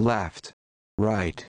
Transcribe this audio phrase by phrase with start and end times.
[0.00, 0.52] left,
[0.98, 1.46] right.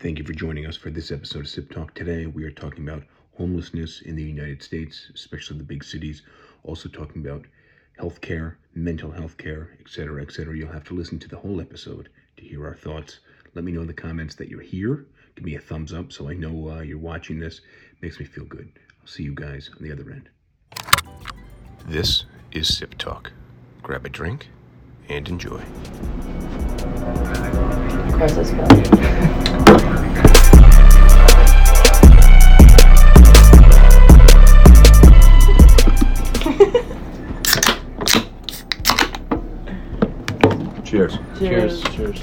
[0.00, 1.94] Thank you for joining us for this episode of Sip Talk.
[1.94, 3.04] Today, we are talking about
[3.36, 6.22] homelessness in the United States, especially the big cities.
[6.64, 7.44] Also, talking about
[8.00, 10.56] healthcare, mental health care, etc., etc.
[10.56, 13.20] You'll have to listen to the whole episode to hear our thoughts.
[13.54, 15.06] Let me know in the comments that you're here.
[15.36, 17.60] Give me a thumbs up so I know uh, you're watching this.
[18.00, 18.70] Makes me feel good.
[19.00, 20.28] I'll see you guys on the other end.
[21.86, 23.32] This is Sip Talk.
[23.82, 24.48] Grab a drink
[25.08, 25.62] and enjoy.
[28.12, 28.68] Gross as hell.
[40.84, 41.18] Cheers.
[41.38, 41.82] Cheers.
[41.94, 42.20] Cheers.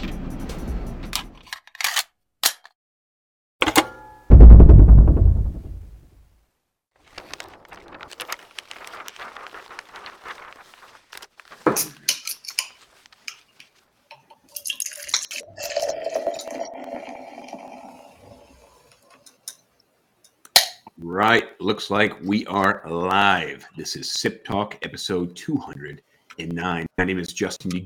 [20.97, 21.45] Right.
[21.85, 23.63] Looks like we are live.
[23.77, 26.87] This is Sip Talk, episode 209.
[26.97, 27.85] My name is Justin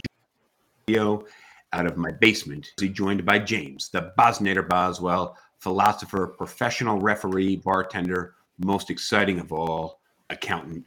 [0.88, 1.26] DiGio
[1.74, 2.72] out of my basement.
[2.80, 10.86] Joined by James, the Bosnator Boswell, philosopher, professional referee, bartender, most exciting of all, accountant,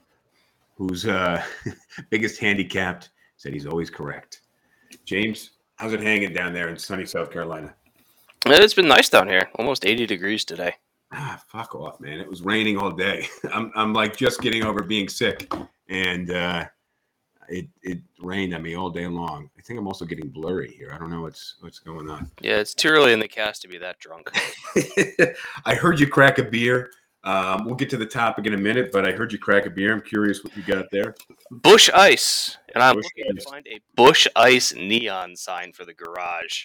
[0.78, 1.42] whose uh,
[2.08, 4.40] biggest handicapped said he's always correct.
[5.04, 7.74] James, how's it hanging down there in sunny South Carolina?
[8.46, 9.50] It's been nice down here.
[9.56, 10.76] Almost 80 degrees today.
[11.12, 12.20] Ah, fuck off, man.
[12.20, 13.26] It was raining all day.
[13.52, 15.52] I'm, I'm like just getting over being sick,
[15.88, 16.64] and uh,
[17.48, 19.50] it it rained on me all day long.
[19.58, 20.90] I think I'm also getting blurry here.
[20.94, 22.30] I don't know what's what's going on.
[22.40, 24.30] Yeah, it's too early in the cast to be that drunk.
[25.66, 26.90] I heard you crack a beer.
[27.24, 29.70] Um, we'll get to the topic in a minute, but I heard you crack a
[29.70, 29.92] beer.
[29.92, 31.14] I'm curious what you got there.
[31.52, 32.56] Busch Ice.
[32.74, 33.44] And I'm Busch looking Ice.
[33.44, 36.64] to find a Busch Ice neon sign for the garage.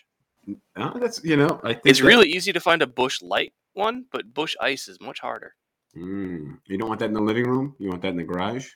[0.78, 3.54] Oh, that's you know, I think It's that- really easy to find a Busch Light
[3.78, 5.56] one, but Busch Ice is much harder.
[5.96, 7.76] Mm, you don't want that in the living room.
[7.80, 8.68] You want that in the garage.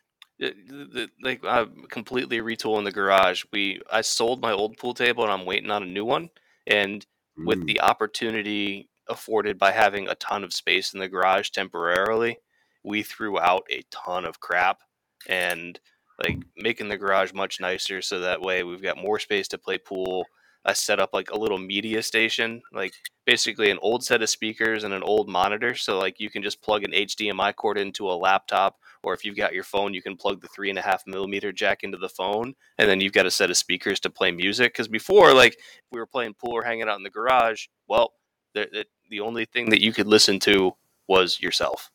[1.21, 3.43] Like I'm completely retooling the garage.
[3.51, 6.29] We I sold my old pool table and I'm waiting on a new one.
[6.67, 7.05] And
[7.37, 7.67] with Mm.
[7.67, 12.37] the opportunity afforded by having a ton of space in the garage temporarily,
[12.83, 14.79] we threw out a ton of crap
[15.27, 15.79] and
[16.23, 19.77] like making the garage much nicer so that way we've got more space to play
[19.77, 20.25] pool.
[20.65, 22.93] I set up like a little media station, like
[23.25, 25.73] basically an old set of speakers and an old monitor.
[25.75, 29.37] So like you can just plug an HDMI cord into a laptop, or if you've
[29.37, 32.09] got your phone, you can plug the three and a half millimeter jack into the
[32.09, 34.73] phone, and then you've got a set of speakers to play music.
[34.73, 35.57] Because before, like
[35.91, 38.13] we were playing pool or hanging out in the garage, well,
[38.53, 40.75] the, the, the only thing that you could listen to
[41.07, 41.89] was yourself.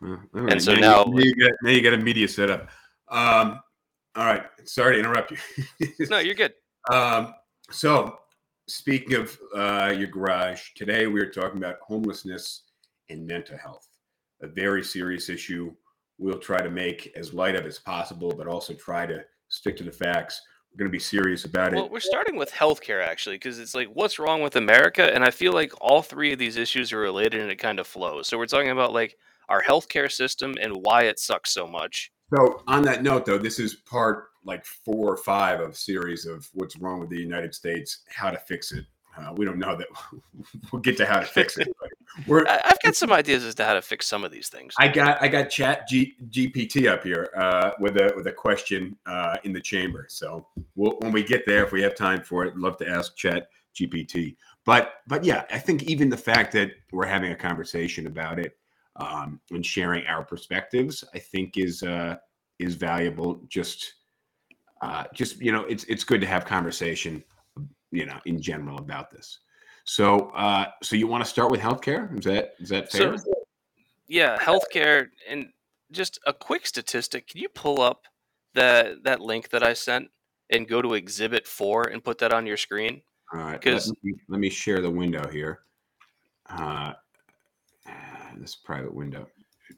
[0.00, 2.68] Right, so you- now- now you, get now you got a media setup.
[3.08, 3.60] Um,
[4.14, 5.88] all right, sorry to interrupt you.
[6.08, 6.52] No, you're good.
[6.90, 7.32] Um,
[7.70, 8.18] so,
[8.66, 12.62] speaking of uh, your garage, today we are talking about homelessness
[13.10, 13.88] and mental health,
[14.42, 15.72] a very serious issue.
[16.18, 19.84] We'll try to make as light of as possible, but also try to stick to
[19.84, 20.40] the facts.
[20.70, 21.92] We're going to be serious about Well, it.
[21.92, 25.14] we're starting with healthcare actually, because it's like, what's wrong with America?
[25.14, 27.86] And I feel like all three of these issues are related, and it kind of
[27.86, 28.28] flows.
[28.28, 29.18] So we're talking about like
[29.48, 32.10] our healthcare system and why it sucks so much.
[32.34, 36.26] So, on that note, though, this is part like four or five of a series
[36.26, 38.86] of what's wrong with the United States, how to fix it.
[39.16, 39.88] Uh, we don't know that
[40.72, 41.68] we'll get to how to fix it.
[41.78, 41.90] But
[42.26, 44.74] we're I, I've got some ideas as to how to fix some of these things.
[44.78, 48.96] I got I got Chat G, GPT up here uh, with a with a question
[49.04, 50.06] uh, in the chamber.
[50.08, 53.14] So we'll, when we get there, if we have time for it, love to ask
[53.16, 54.36] Chat GPT.
[54.64, 58.56] But but yeah, I think even the fact that we're having a conversation about it
[58.96, 62.16] um, and sharing our perspectives, I think is uh,
[62.58, 63.40] is valuable.
[63.48, 63.94] Just
[64.82, 67.22] uh, just you know, it's it's good to have conversation,
[67.90, 69.38] you know, in general about this.
[69.84, 72.16] So uh, so you want to start with healthcare?
[72.18, 73.16] Is that is that fair?
[73.16, 73.32] So,
[74.08, 75.48] yeah, healthcare and
[75.90, 77.28] just a quick statistic.
[77.28, 78.02] Can you pull up
[78.54, 80.10] that that link that I sent
[80.50, 83.02] and go to Exhibit Four and put that on your screen?
[83.32, 85.60] All right, because me, let me share the window here.
[86.50, 86.92] Uh,
[88.40, 89.26] this private window.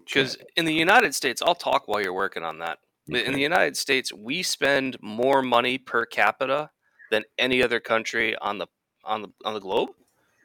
[0.05, 2.79] Because in the United States, I'll talk while you're working on that.
[3.07, 6.71] In the United States, we spend more money per capita
[7.11, 8.67] than any other country on the
[9.05, 9.91] on the on the globe,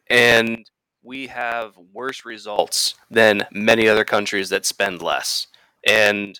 [0.09, 0.69] and
[1.01, 5.47] we have worse results than many other countries that spend less.
[5.87, 6.39] And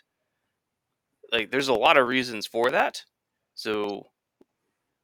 [1.31, 3.01] like, there's a lot of reasons for that.
[3.55, 4.07] So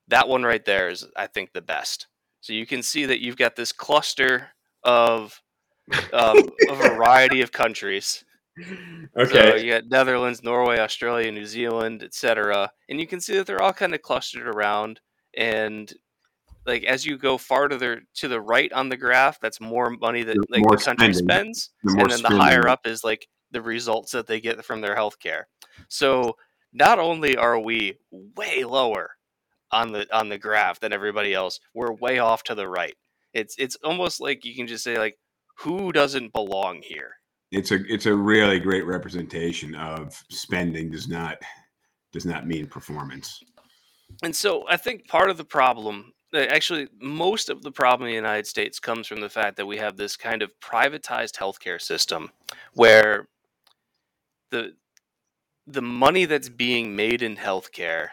[0.10, 2.08] that one right there is, I think, the best.
[2.42, 4.50] So you can see that you've got this cluster
[4.84, 5.42] of
[6.14, 6.38] um,
[6.70, 8.24] a variety of countries.
[9.18, 9.66] So okay.
[9.66, 12.72] you got Netherlands, Norway, Australia, New Zealand, etc.
[12.88, 15.02] And you can see that they're all kind of clustered around.
[15.38, 15.94] And
[16.66, 20.36] like as you go farther to the right on the graph, that's more money that
[20.36, 21.54] The like the country spending.
[21.54, 24.80] spends, The and then the higher up is like the results that they get from
[24.80, 25.44] their healthcare.
[25.90, 26.38] So
[26.74, 29.12] not only are we way lower
[29.72, 32.96] on the on the graph than everybody else, we're way off to the right.
[33.34, 35.18] It's it's almost like you can just say like
[35.56, 37.16] who doesn't belong here?
[37.52, 41.38] It's a it's a really great representation of spending does not
[42.12, 43.42] does not mean performance.
[44.24, 48.14] And so I think part of the problem, uh, actually, most of the problem in
[48.14, 51.82] the United States comes from the fact that we have this kind of privatized healthcare
[51.82, 52.32] system
[52.74, 53.28] where
[54.52, 54.74] the
[55.68, 58.10] the money that's being made in healthcare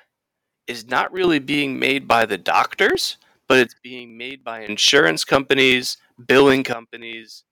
[0.67, 3.19] is not really being made by the doctors,
[3.49, 7.45] but it's being made by insurance companies, billing companies,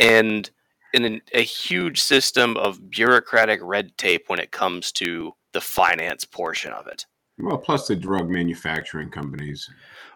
[0.00, 0.50] and
[0.92, 6.72] in a huge system of bureaucratic red tape when it comes to the finance portion
[6.72, 7.04] of it.
[7.38, 9.68] Well, plus the drug manufacturing companies.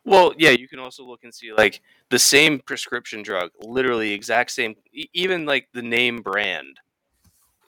[0.05, 4.53] Well, yeah, you can also look and see like the same prescription drug, literally exact
[4.53, 4.77] same,
[5.13, 6.79] even like the name brand.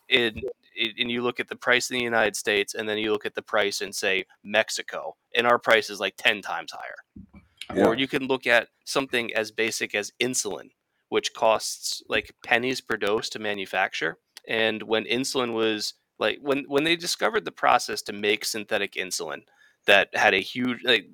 [0.08, 0.40] In,
[0.76, 3.26] in and you look at the price in the United States, and then you look
[3.26, 7.26] at the price in say Mexico, and our price is like ten times higher.
[7.76, 10.70] Or you can look at something as basic as insulin,
[11.08, 14.18] which costs like pennies per dose to manufacture.
[14.48, 19.42] And when insulin was like when when they discovered the process to make synthetic insulin
[19.86, 21.08] that had a huge like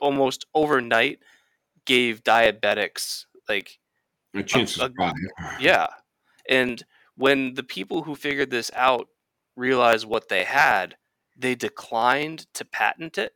[0.00, 1.20] almost overnight
[1.84, 3.78] gave diabetics like
[4.34, 5.14] a chance to a- survive.
[5.60, 5.88] yeah.
[6.48, 6.82] And
[7.16, 9.08] when the people who figured this out
[9.56, 10.96] realized what they had,
[11.36, 13.35] they declined to patent it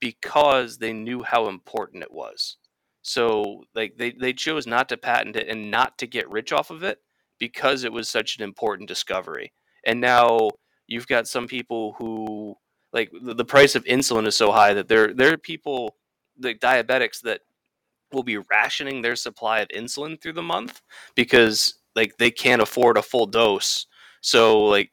[0.00, 2.56] because they knew how important it was.
[3.02, 6.70] So like they, they chose not to patent it and not to get rich off
[6.70, 6.98] of it
[7.38, 9.52] because it was such an important discovery.
[9.84, 10.50] And now
[10.86, 12.56] you've got some people who
[12.92, 15.96] like the, price of insulin is so high that there there are people
[16.42, 17.40] like diabetics that
[18.12, 20.82] will be rationing their supply of insulin through the month
[21.14, 23.86] because like they can't afford a full dose.
[24.20, 24.90] So like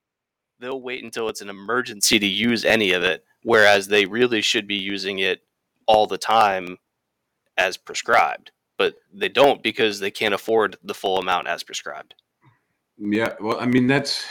[0.60, 4.68] they'll wait until it's an emergency to use any of it, whereas they really should
[4.68, 5.42] be using it
[5.88, 6.78] all the time
[7.58, 8.52] as prescribed.
[8.78, 12.14] But they don't because they can't afford the full amount as prescribed.
[12.98, 14.24] Yeah, well, I mean that's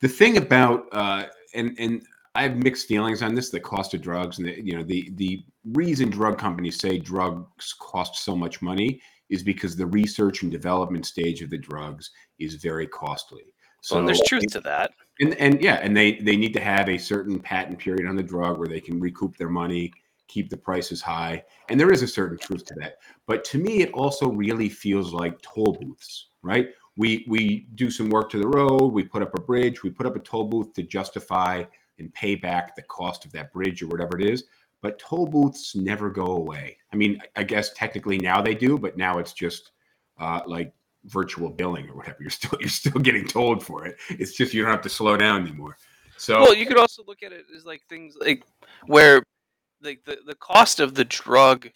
[0.00, 1.24] the thing about uh,
[1.54, 2.02] and and
[2.34, 3.50] I have mixed feelings on this.
[3.50, 7.74] The cost of drugs and the, you know the the reason drug companies say drugs
[7.80, 12.56] cost so much money is because the research and development stage of the drugs is
[12.56, 13.42] very costly.
[13.82, 14.92] So and there's truth to that.
[15.20, 18.22] And and yeah, and they they need to have a certain patent period on the
[18.22, 19.92] drug where they can recoup their money,
[20.28, 22.96] keep the prices high, and there is a certain truth to that.
[23.26, 26.68] But to me, it also really feels like toll booths, right?
[26.96, 30.06] We we do some work to the road, we put up a bridge, we put
[30.06, 31.64] up a toll booth to justify
[31.98, 34.44] and pay back the cost of that bridge or whatever it is.
[34.82, 36.78] But toll booths never go away.
[36.92, 39.72] I mean, I guess technically now they do, but now it's just
[40.18, 40.72] uh, like
[41.04, 42.16] virtual billing or whatever.
[42.20, 43.96] You're still you're still getting told for it.
[44.10, 45.76] It's just you don't have to slow down anymore.
[46.16, 48.44] So Well, you could also look at it as like things like
[48.86, 49.22] where
[49.82, 51.68] like the, the cost of the drug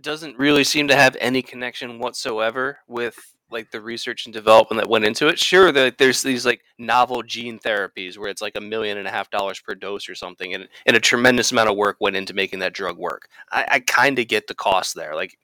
[0.00, 3.16] doesn't really seem to have any connection whatsoever with
[3.52, 5.38] like the research and development that went into it.
[5.38, 9.10] Sure, that there's these like novel gene therapies where it's like a million and a
[9.10, 12.34] half dollars per dose or something, and and a tremendous amount of work went into
[12.34, 13.28] making that drug work.
[13.50, 15.38] I, I kind of get the cost there, like,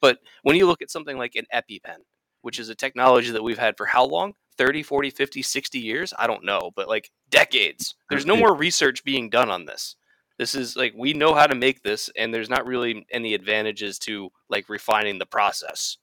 [0.00, 1.98] but when you look at something like an EpiPen,
[2.42, 4.34] which is a technology that we've had for how long?
[4.58, 6.12] 30, 40, 50, 60 years?
[6.18, 7.94] I don't know, but like decades.
[8.10, 9.96] There's no more research being done on this.
[10.38, 13.98] This is like we know how to make this, and there's not really any advantages
[14.00, 15.96] to like refining the process.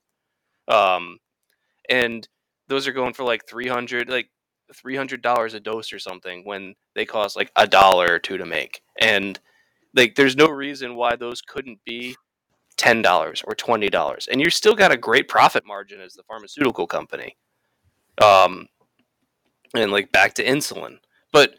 [0.67, 1.19] Um,
[1.89, 2.27] and
[2.67, 4.29] those are going for like 300 like
[4.73, 8.81] $300 a dose or something when they cost like a dollar or two to make.
[8.99, 9.39] And
[9.95, 12.15] like there's no reason why those couldn't be
[12.79, 17.35] $10 or $20 and you're still got a great profit margin as the pharmaceutical company.
[18.21, 18.67] Um
[19.75, 20.97] and like back to insulin.
[21.31, 21.55] But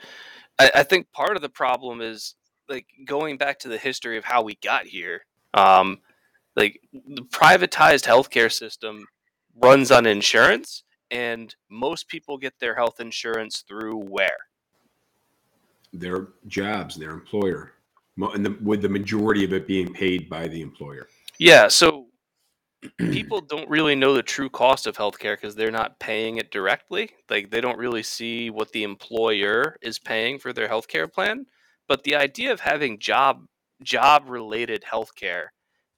[0.58, 2.34] I, I think part of the problem is
[2.68, 5.20] like going back to the history of how we got here.
[5.54, 5.98] Um
[6.56, 9.06] like the privatized healthcare system
[9.56, 14.38] runs on insurance and most people get their health insurance through where
[15.92, 17.72] their jobs, their employer,
[18.16, 21.08] and the, with the majority of it being paid by the employer.
[21.38, 22.06] yeah so
[22.98, 27.10] people don't really know the true cost of healthcare because they're not paying it directly.
[27.28, 31.44] Like they don't really see what the employer is paying for their healthcare plan.
[31.88, 33.44] But the idea of having job
[33.82, 35.46] job related healthcare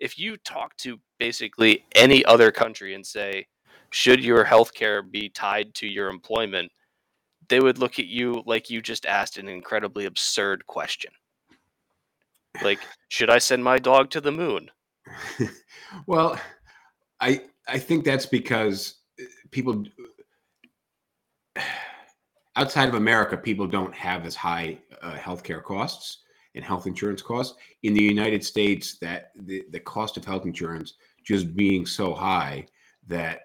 [0.01, 3.47] if you talk to basically any other country and say
[3.91, 6.71] should your healthcare be tied to your employment?
[7.49, 11.11] they would look at you like you just asked an incredibly absurd question
[12.63, 12.79] like
[13.09, 14.71] should i send my dog to the moon
[16.07, 16.39] well,
[17.21, 19.85] I I think that's because uh, people
[22.57, 26.19] outside of America, people don't have as high uh, healthcare costs
[26.55, 27.57] and health insurance costs.
[27.83, 30.95] In the United States, that the, the cost of health insurance
[31.25, 32.67] just being so high
[33.07, 33.41] that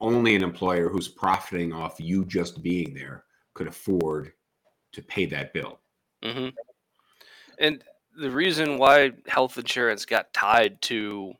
[0.00, 4.32] only an employer who's profiting off you just being there could afford
[4.92, 5.80] to pay that bill.
[6.22, 6.48] hmm
[7.58, 7.82] And
[8.16, 11.32] the reason why health insurance got tied to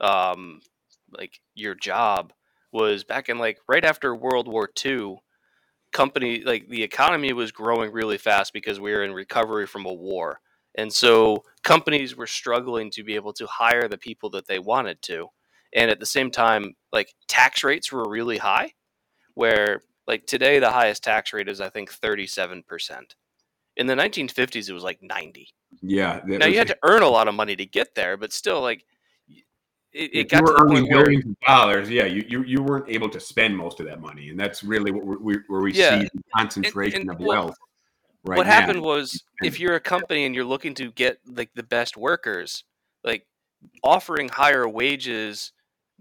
[0.00, 0.60] um,
[1.16, 2.32] like your job
[2.72, 5.16] was back in like right after World War II.
[5.90, 9.92] Company like the economy was growing really fast because we were in recovery from a
[9.92, 10.38] war,
[10.74, 15.00] and so companies were struggling to be able to hire the people that they wanted
[15.02, 15.28] to,
[15.72, 18.72] and at the same time, like tax rates were really high.
[19.32, 23.14] Where like today, the highest tax rate is I think thirty seven percent.
[23.78, 25.48] In the nineteen fifties, it was like ninety.
[25.80, 26.20] Yeah.
[26.26, 28.84] Now you had to earn a lot of money to get there, but still, like
[29.92, 32.24] it, it got you to were the earning point where billions of dollars, yeah, you,
[32.28, 35.16] you you weren't able to spend most of that money, and that's really what we
[35.16, 37.56] we where we Yeah, see the concentration and- of well, wealth.
[38.24, 38.52] Right what now.
[38.52, 42.64] happened was if you're a company and you're looking to get like the best workers,
[43.04, 43.26] like
[43.84, 45.52] offering higher wages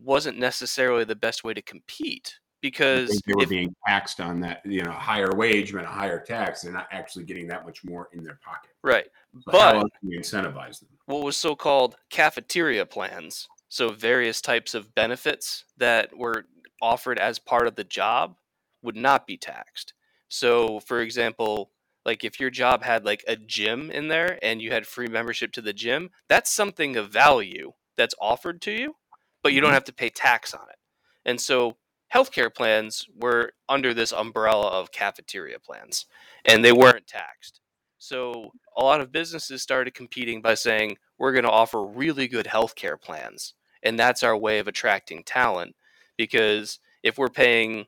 [0.03, 4.65] wasn't necessarily the best way to compete because they were if, being taxed on that,
[4.65, 6.61] you know, higher wage meant a higher tax.
[6.61, 8.71] They're not actually getting that much more in their pocket.
[8.83, 10.89] right, So But- how else can you incentivize them?
[11.05, 16.45] what was so-called cafeteria plans, so various types of benefits that were
[16.81, 18.37] offered as part of the job
[18.81, 19.93] would not be taxed.
[20.29, 21.71] So, for example,
[22.05, 25.51] like if your job had like a gym in there and you had free membership
[25.53, 28.95] to the gym, that's something of value that's offered to you,
[29.43, 29.75] but you don't Mhm.
[29.75, 30.77] have to pay tax on it.
[31.25, 31.77] And so
[32.13, 36.05] healthcare plans were under this umbrella of cafeteria plans
[36.45, 37.59] and they weren't taxed.
[37.97, 42.45] So a lot of businesses started competing by saying, we're going to offer really good
[42.45, 43.53] healthcare plans.
[43.83, 45.75] And that's our way of attracting talent
[46.15, 47.85] because if we're paying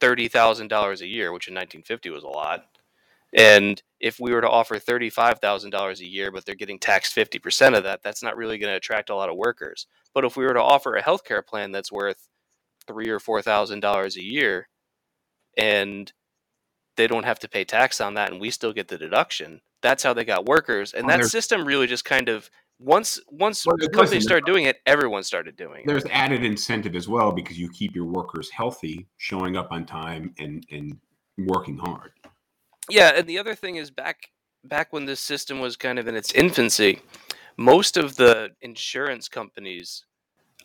[0.00, 2.66] $30,000 a year, which in 1950 was a lot,
[3.34, 7.84] and if we were to offer $35,000 a year, but they're getting taxed 50% of
[7.84, 9.86] that, that's not really going to attract a lot of workers.
[10.14, 12.28] But if we were to offer a healthcare plan that's worth
[12.88, 14.68] three or four thousand dollars a year,
[15.56, 16.12] and
[16.96, 20.02] they don't have to pay tax on that, and we still get the deduction, that's
[20.02, 20.92] how they got workers.
[20.92, 24.64] And Well, that system really just kind of once once Well, the companies started doing
[24.64, 25.86] it, everyone started doing it.
[25.86, 30.34] There's added incentive as well because you keep your workers healthy, showing up on time,
[30.38, 30.98] and and
[31.38, 32.12] working hard.
[32.90, 34.30] Yeah, and the other thing is back
[34.64, 37.00] back when this system was kind of in its infancy,
[37.56, 40.04] most of the insurance companies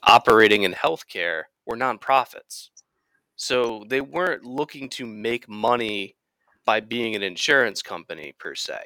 [0.03, 2.69] operating in healthcare were nonprofits.
[3.35, 6.15] So they weren't looking to make money
[6.65, 8.79] by being an insurance company per se.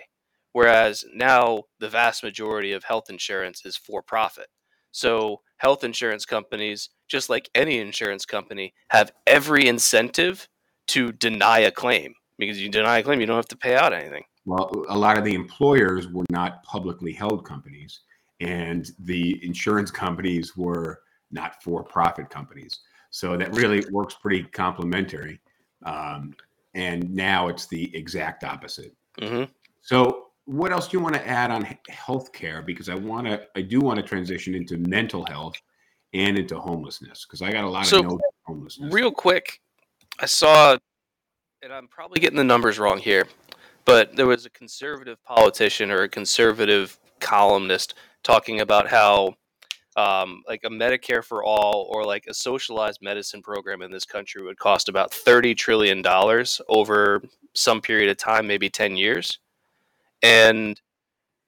[0.53, 4.47] Whereas now the vast majority of health insurance is for profit.
[4.91, 10.47] So health insurance companies, just like any insurance company, have every incentive
[10.87, 13.93] to deny a claim because you deny a claim, you don't have to pay out
[13.93, 14.23] anything.
[14.45, 18.01] Well, a lot of the employers were not publicly held companies,
[18.39, 22.79] and the insurance companies were not for-profit companies.
[23.09, 25.39] So that really works pretty complementary.
[25.85, 26.33] Um,
[26.73, 28.95] and now it's the exact opposite.
[29.19, 29.43] hmm
[29.81, 32.65] So, what else do you want to add on healthcare?
[32.65, 35.55] Because I want to, I do want to transition into mental health
[36.13, 38.93] and into homelessness because I got a lot So, of notes on homelessness.
[38.93, 39.59] Real quick,
[40.19, 40.77] I saw,
[41.61, 43.27] and I'm probably getting the numbers wrong here,
[43.83, 49.35] but there was a conservative politician or a conservative columnist talking about how,
[49.97, 54.41] um, like a Medicare for all or like a socialized medicine program in this country
[54.43, 57.21] would cost about thirty trillion dollars over
[57.53, 59.39] some period of time, maybe ten years,
[60.21, 60.79] and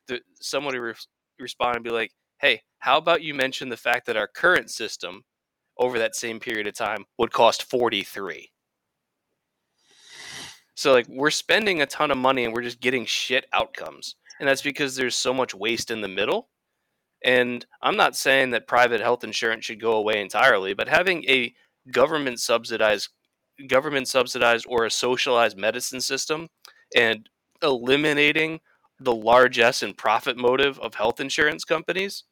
[0.08, 0.94] the, somebody re-
[1.40, 5.24] responded and be like, "Hey, how about you mention the fact that our current system
[5.78, 8.52] over that same period of time would cost 43
[10.80, 14.16] so like we're spending a ton of money and we're just getting shit outcomes.
[14.40, 16.48] And that's because there's so much waste in the middle
[17.24, 21.54] and i'm not saying that private health insurance should go away entirely but having a
[21.92, 23.10] government subsidized
[23.68, 26.48] government subsidized or a socialized medicine system
[26.96, 27.30] and
[27.62, 28.60] eliminating
[29.00, 32.24] the largesse and profit motive of health insurance companies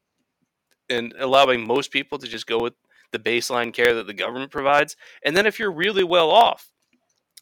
[0.90, 2.74] and allowing most people to just go with
[3.12, 4.96] the baseline care that the government provides.
[5.24, 6.70] And then if you're really well off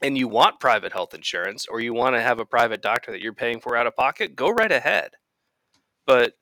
[0.01, 3.21] and you want private health insurance or you want to have a private doctor that
[3.21, 5.11] you're paying for out of pocket, go right ahead.
[6.05, 6.33] But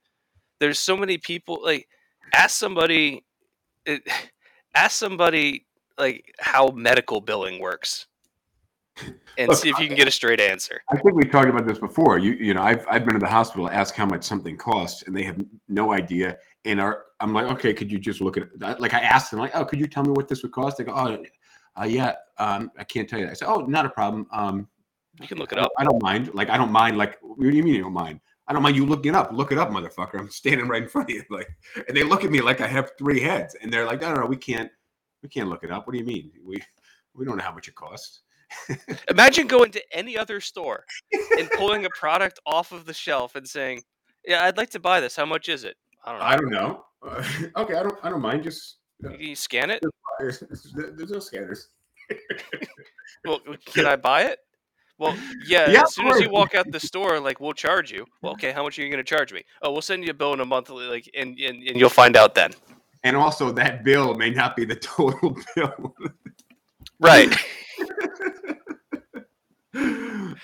[0.64, 1.88] there's so many people like
[2.34, 3.24] ask somebody
[3.86, 4.02] it,
[4.76, 5.66] ask somebody
[5.98, 8.08] like how medical billing works
[9.38, 10.82] and Look, see if you can get a straight answer.
[10.92, 12.20] I think we talked about this before.
[12.20, 15.16] You you know, I've I've been to the hospital, ask how much something costs, and
[15.16, 16.38] they have no idea.
[16.66, 18.80] And are I'm like, okay, could you just look at it?
[18.80, 20.78] Like I asked them, like, oh, could you tell me what this would cost?
[20.78, 21.24] They go, oh,
[21.80, 23.26] uh, yeah, um, I can't tell you.
[23.26, 23.32] That.
[23.32, 24.28] I said, oh, not a problem.
[24.32, 24.68] Um,
[25.20, 25.72] You can look it up.
[25.80, 26.34] I don't mind.
[26.34, 26.98] Like I don't mind.
[26.98, 28.20] Like what do you mean you don't mind?
[28.48, 29.32] I don't mind you looking up.
[29.32, 30.20] Look it up, motherfucker.
[30.20, 31.24] I'm standing right in front of you.
[31.30, 31.50] Like,
[31.88, 34.22] and they look at me like I have three heads, and they're like, no, no,
[34.22, 34.70] no, we can't,
[35.22, 35.88] we can't look it up.
[35.88, 36.32] What do you mean?
[36.44, 36.62] We
[37.14, 38.22] we don't know how much it costs.
[39.10, 40.86] Imagine going to any other store
[41.40, 43.82] and pulling a product off of the shelf and saying,
[44.26, 45.16] "Yeah, I'd like to buy this.
[45.16, 46.26] How much is it?" I don't know.
[46.26, 46.86] I don't know.
[47.02, 47.24] Uh,
[47.62, 47.98] okay, I don't.
[48.04, 48.44] I don't mind.
[48.44, 49.84] Just Can you scan it?
[50.20, 50.40] there's,
[50.76, 51.70] there's no scanners.
[53.26, 54.40] Well, can I buy it?
[55.00, 55.70] Well, yeah.
[55.70, 58.06] Yeah, as soon as you walk out the store, like we'll charge you.
[58.22, 58.52] Well, okay.
[58.52, 59.44] How much are you going to charge me?
[59.62, 62.16] Oh, we'll send you a bill in a month, like, and and, and you'll find
[62.16, 62.52] out then.
[63.04, 65.96] And also, that bill may not be the total bill.
[67.00, 67.36] Right.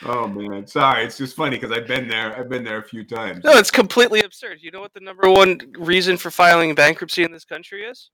[0.06, 1.06] oh man, sorry.
[1.06, 2.38] It's just funny because I've been there.
[2.38, 3.44] I've been there a few times.
[3.44, 4.58] No, it's completely absurd.
[4.62, 8.10] You know what the number one reason for filing bankruptcy in this country is?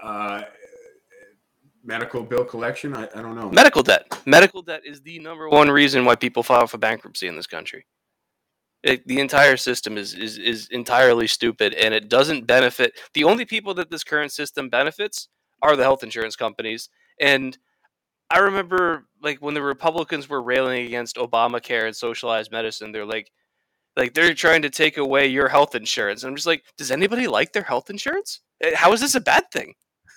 [0.00, 0.42] Uh,
[1.84, 2.96] medical bill collection.
[2.96, 3.50] I, I don't know.
[3.50, 4.06] Medical debt.
[4.26, 7.86] Medical debt is the number one reason why people file for bankruptcy in this country.
[8.82, 12.98] It, the entire system is, is is entirely stupid, and it doesn't benefit.
[13.14, 15.28] The only people that this current system benefits
[15.62, 16.90] are the health insurance companies.
[17.20, 17.56] And
[18.30, 23.30] I remember, like when the Republicans were railing against Obamacare and socialized medicine, they're like,
[23.96, 26.22] like they're trying to take away your health insurance.
[26.22, 28.40] And I'm just like, does anybody like their health insurance?
[28.60, 29.74] Eh, How is this a bad thing?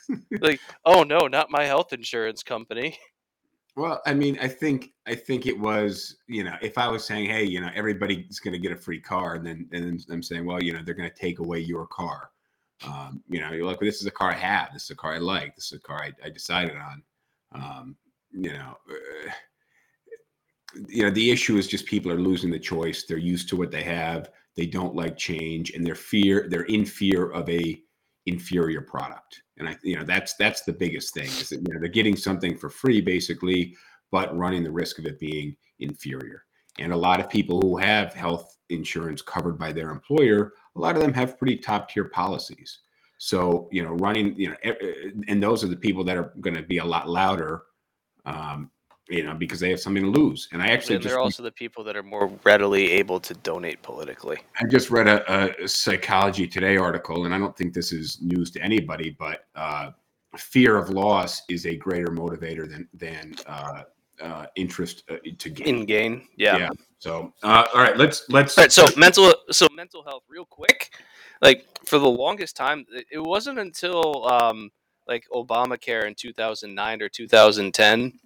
[0.42, 2.98] like, oh no, not my health insurance company.
[3.78, 7.30] Well, I mean, I think I think it was, you know, if I was saying,
[7.30, 10.24] hey, you know, everybody's going to get a free car, and then and then I'm
[10.24, 12.32] saying, well, you know, they're going to take away your car.
[12.84, 14.74] Um, you know, you're like, well, this is a car I have.
[14.74, 15.56] This is a car I like.
[15.56, 17.04] This is a car I, I decided on.
[17.54, 17.96] Um,
[18.32, 19.32] you know, uh,
[20.88, 23.06] you know, the issue is just people are losing the choice.
[23.06, 24.32] They're used to what they have.
[24.56, 26.48] They don't like change, and they're fear.
[26.50, 27.80] They're in fear of a
[28.26, 29.44] inferior product.
[29.58, 32.16] And I, you know, that's that's the biggest thing is that you know they're getting
[32.16, 33.76] something for free basically,
[34.12, 36.44] but running the risk of it being inferior.
[36.80, 40.96] And a lot of people who have health insurance covered by their employer, a lot
[40.96, 42.80] of them have pretty top tier policies.
[43.18, 44.76] So you know, running, you know,
[45.28, 47.64] and those are the people that are going to be a lot louder,
[48.26, 48.70] um,
[49.10, 50.48] you know, because they have something to lose.
[50.52, 53.34] And I actually And just they're also the people that are more readily able to
[53.36, 54.38] donate politically.
[54.60, 58.52] I just read a, a Psychology Today article, and I don't think this is news
[58.52, 59.92] to anybody, but uh,
[60.38, 63.84] fear of loss is a greater motivator than than uh,
[64.22, 65.68] uh, interest uh, to gain.
[65.68, 66.58] In gain, yeah.
[66.58, 66.70] Yeah.
[67.00, 68.58] So, uh, all right, let's let's.
[68.58, 70.92] All right, so mental, so mental health, real quick.
[71.42, 74.72] Like for the longest time, it- it wasn't until um,
[75.08, 78.20] like Obamacare in 2009 or 2010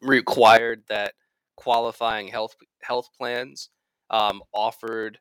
[0.00, 1.14] required that
[1.56, 3.70] qualifying health health plans
[4.10, 5.18] um, offered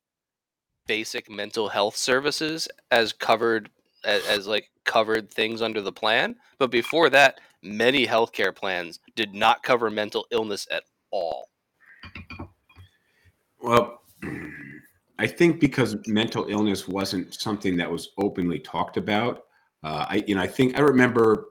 [0.87, 3.69] basic mental health services as covered
[4.03, 6.35] as, as like covered things under the plan.
[6.59, 11.49] But before that, many healthcare plans did not cover mental illness at all.
[13.61, 14.01] Well,
[15.19, 19.43] I think because mental illness wasn't something that was openly talked about.
[19.83, 21.45] Uh, I, you know, I think I remember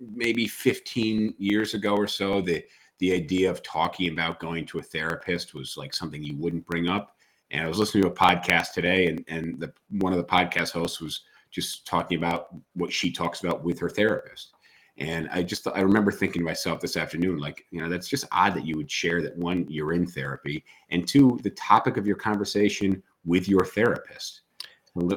[0.00, 2.64] maybe 15 years ago or so the
[2.98, 6.88] the idea of talking about going to a therapist was like something you wouldn't bring
[6.88, 7.16] up.
[7.50, 10.72] And I was listening to a podcast today, and and the one of the podcast
[10.72, 14.52] hosts was just talking about what she talks about with her therapist.
[14.98, 18.26] And I just I remember thinking to myself this afternoon, like, you know, that's just
[18.32, 22.06] odd that you would share that one, you're in therapy, and two, the topic of
[22.06, 24.42] your conversation with your therapist.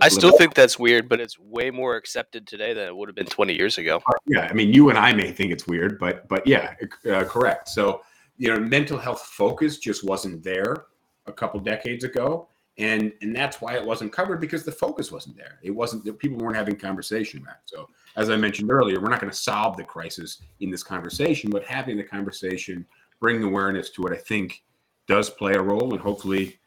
[0.02, 3.16] I still think that's weird, but it's way more accepted today than it would have
[3.16, 4.02] been 20 years ago.
[4.28, 6.76] yeah i mean you and i may think it's weird but but yeah
[7.12, 7.70] uh, correct.
[7.70, 8.02] So
[8.38, 10.86] you know mental health focus just wasn't there
[11.28, 15.36] a couple decades ago and and that's why it wasn't covered because the focus wasn't
[15.36, 15.60] there.
[15.62, 19.32] It wasn't people weren't having conversation about so as i mentioned earlier we're not going
[19.32, 22.86] to solve the crisis in this conversation but having the conversation
[23.20, 24.64] bring awareness to it i think
[25.08, 26.60] does play a role and hopefully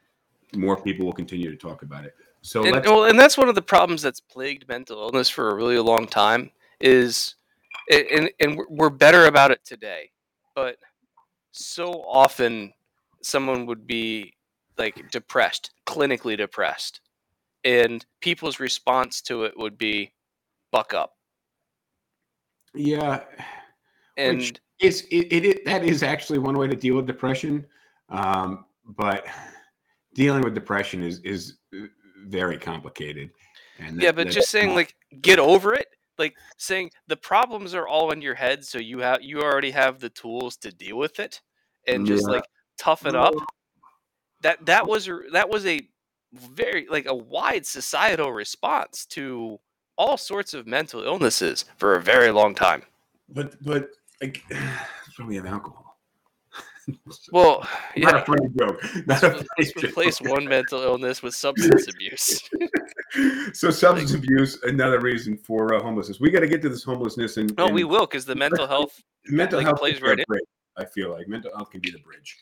[0.54, 2.14] more people will continue to talk about it
[2.44, 5.48] so And, let's well, and that's one of the problems that's plagued mental illness for
[5.50, 7.36] a really long time is,
[7.90, 10.10] and, and we're- better about it today,
[10.54, 10.76] but
[11.52, 12.74] so often
[13.22, 14.34] someone would be
[14.76, 17.00] like depressed, clinically depressed,
[17.64, 20.12] and people's response to it would be
[20.70, 21.12] buck up.
[22.74, 23.24] yeah
[24.18, 27.64] And Which is it, it, it that is actually one way to deal with depression
[28.10, 29.24] um, but
[30.14, 31.86] dealing with depression is is uh,
[32.26, 33.30] very complicated
[33.78, 37.88] and yeah, but just saying not- like get over it like saying the problems are
[37.88, 41.18] all in your head, so you have you already have the tools to deal with
[41.18, 41.40] it,
[41.88, 42.34] and just Yeah.
[42.36, 42.44] like
[42.78, 43.34] tough it up.
[44.42, 45.80] That that was that was a
[46.32, 49.58] very like a wide societal response to
[49.96, 52.82] all sorts of mental illnesses for a very long time.
[53.28, 53.88] But but
[54.22, 54.40] like,
[55.16, 55.83] why we have alcohol.
[57.32, 57.66] Well,
[57.96, 58.82] Not yeah, a funny joke.
[59.06, 59.84] Not let's, a let's joke.
[59.84, 62.48] replace one mental illness with substance abuse.
[63.52, 66.20] so substance abuse, another reason for uh, homelessness.
[66.20, 68.66] We got to get to this homelessness and, No, and we will because the mental
[68.66, 70.24] health mental like, health plays right in.
[70.28, 70.44] bridge,
[70.76, 72.36] I feel like mental health can be the bridge.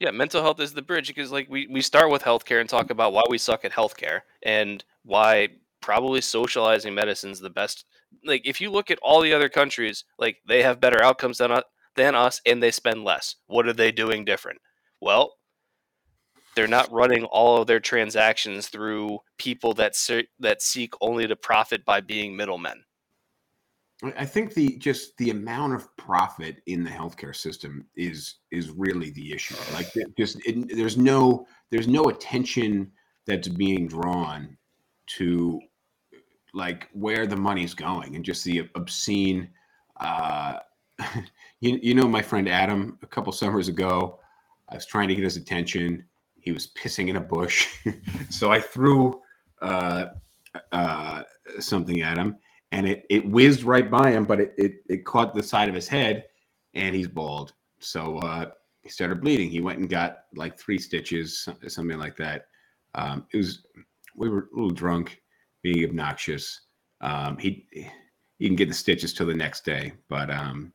[0.00, 2.90] Yeah, mental health is the bridge because like we, we start with healthcare and talk
[2.90, 5.48] about why we suck at healthcare and why
[5.80, 7.84] probably socializing medicine is the best.
[8.24, 11.50] Like if you look at all the other countries, like they have better outcomes than
[11.50, 11.64] us,
[11.98, 13.36] than us and they spend less.
[13.46, 14.60] What are they doing different?
[15.00, 15.34] Well,
[16.54, 19.94] they're not running all of their transactions through people that
[20.40, 22.82] that seek only to profit by being middlemen.
[24.02, 28.70] I I think the just the amount of profit in the healthcare system is is
[28.70, 29.56] really the issue.
[29.74, 29.86] Like
[30.18, 32.90] just it, there's no there's no attention
[33.26, 34.56] that's being drawn
[35.18, 35.60] to
[36.54, 39.50] like where the money's going and just the obscene.
[40.00, 40.58] Uh,
[41.60, 44.20] you you know my friend Adam a couple summers ago,
[44.68, 46.04] I was trying to get his attention.
[46.40, 47.68] He was pissing in a bush,
[48.30, 49.20] so I threw
[49.60, 50.06] uh,
[50.72, 51.22] uh,
[51.58, 52.36] something at him
[52.72, 55.74] and it it whizzed right by him, but it it, it caught the side of
[55.74, 56.24] his head,
[56.74, 57.54] and he's bald.
[57.80, 58.50] So uh,
[58.82, 59.50] he started bleeding.
[59.50, 62.46] He went and got like three stitches, something like that.
[62.94, 63.64] Um, it was
[64.16, 65.22] we were a little drunk,
[65.62, 66.62] being obnoxious.
[67.00, 67.88] Um, he he
[68.40, 70.72] didn't get the stitches till the next day, but um,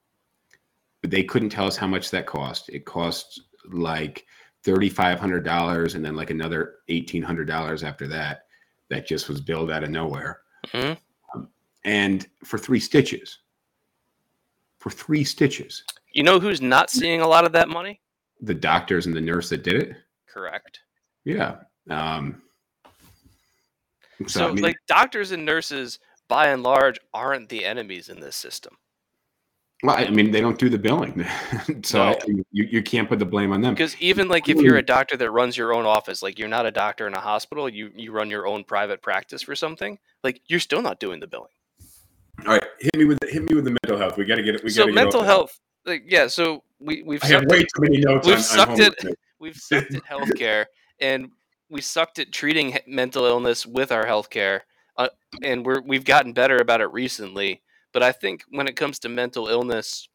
[1.04, 2.70] they couldn't tell us how much that cost.
[2.70, 4.26] It cost like
[4.63, 8.46] thirty five hundred dollars, and then like another eighteen hundred dollars after that.
[8.89, 10.98] That just was billed out of nowhere Mhm.
[11.84, 13.39] and for three stitches.
[14.80, 18.02] For three stitches, You know who's not seeing a lot of that money?
[18.42, 19.96] the doctors and the nurse that did it.
[20.28, 20.82] Correct.
[21.24, 21.60] Yeah.
[21.89, 22.42] Um,
[24.20, 28.20] so, So, I mean, like doctors and nurses, by and large, aren't the enemies in
[28.20, 28.78] this system.
[29.84, 31.26] Well, I mean, they don't do the billing,
[31.84, 32.43] so No.
[32.52, 33.74] You you can't put the blame on them.
[33.74, 36.65] Because even like if you're a doctor that runs your own office, like you're not
[36.65, 40.41] a doctor in a hospital, you you run your own private practice for something, like
[40.48, 41.52] you're still not doing the billing.
[42.48, 44.17] All right, hit me with the, hit me with the mental health.
[44.17, 44.63] We got to get it.
[44.63, 45.28] We so got to get mental that.
[45.28, 46.28] health, like yeah.
[46.28, 49.58] So we we've I sucked way too many notes we've on, on sucked it- we've
[49.58, 50.65] sucked at healthcare,
[51.00, 51.30] and
[51.69, 54.62] we sucked at treating mental illness with our healthcare,
[54.98, 55.10] uh,
[55.43, 57.62] and we're we've gotten better about it recently.
[57.94, 60.10] But I think when it comes to mental illness,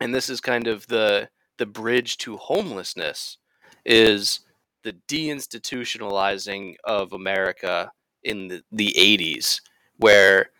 [0.00, 3.38] and this is kind of the the bridge to homelessness,
[3.84, 4.40] is
[4.82, 7.90] the deinstitutionalizing of America
[8.24, 9.60] in the, the 80s,
[9.98, 10.50] where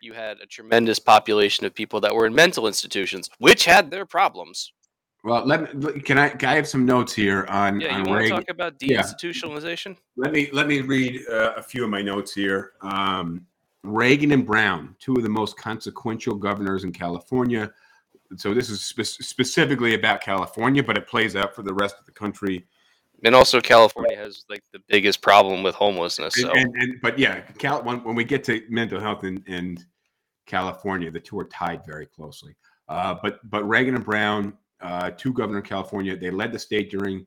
[0.00, 4.06] you had a tremendous population of people that were in mental institutions, which had their
[4.06, 4.72] problems.
[5.24, 6.00] Well, let me.
[6.00, 6.28] Can I?
[6.28, 9.02] Can I have some notes here on Yeah, on you want to talk about yeah.
[9.02, 9.96] deinstitutionalization?
[10.16, 12.72] Let me let me read uh, a few of my notes here.
[12.82, 13.44] Um,
[13.82, 17.70] Reagan and Brown, two of the most consequential governors in California.
[18.36, 22.04] So this is spe- specifically about California, but it plays out for the rest of
[22.04, 22.66] the country.
[23.24, 26.34] And also, California has like the biggest problem with homelessness.
[26.34, 29.42] So And, and, and but yeah, Cal, when, when we get to mental health in,
[29.46, 29.78] in
[30.46, 32.54] California, the two are tied very closely.
[32.88, 36.90] Uh, but but Reagan and Brown, uh, two governor of California, they led the state
[36.90, 37.26] during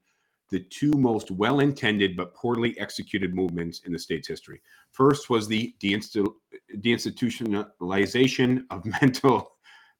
[0.51, 4.61] the two most well-intended but poorly executed movements in the state's history.
[4.91, 9.53] First was the deinstitutionalization of mental.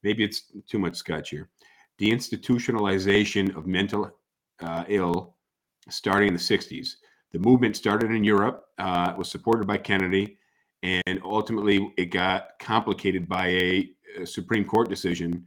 [0.04, 1.50] Maybe it's too much scotch here.
[2.00, 4.12] Deinstitutionalization of mental
[4.62, 5.38] uh, ill,
[5.90, 6.96] starting in the '60s.
[7.32, 10.38] The movement started in Europe, uh, was supported by Kennedy,
[10.84, 15.46] and ultimately it got complicated by a, a Supreme Court decision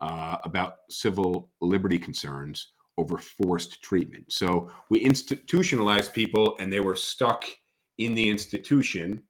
[0.00, 4.24] uh, about civil liberty concerns over forced treatment.
[4.32, 7.44] So we institutionalized people, and they were stuck
[7.98, 9.22] in the institution,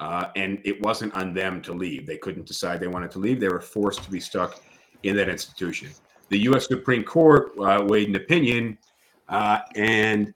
[0.00, 2.06] uh, and it wasn't on them to leave.
[2.06, 3.40] They couldn't decide they wanted to leave.
[3.40, 4.60] They were forced to be stuck
[5.02, 5.90] in that institution.
[6.28, 6.66] The U.S.
[6.66, 8.78] Supreme Court uh, weighed an opinion,
[9.28, 10.32] uh, and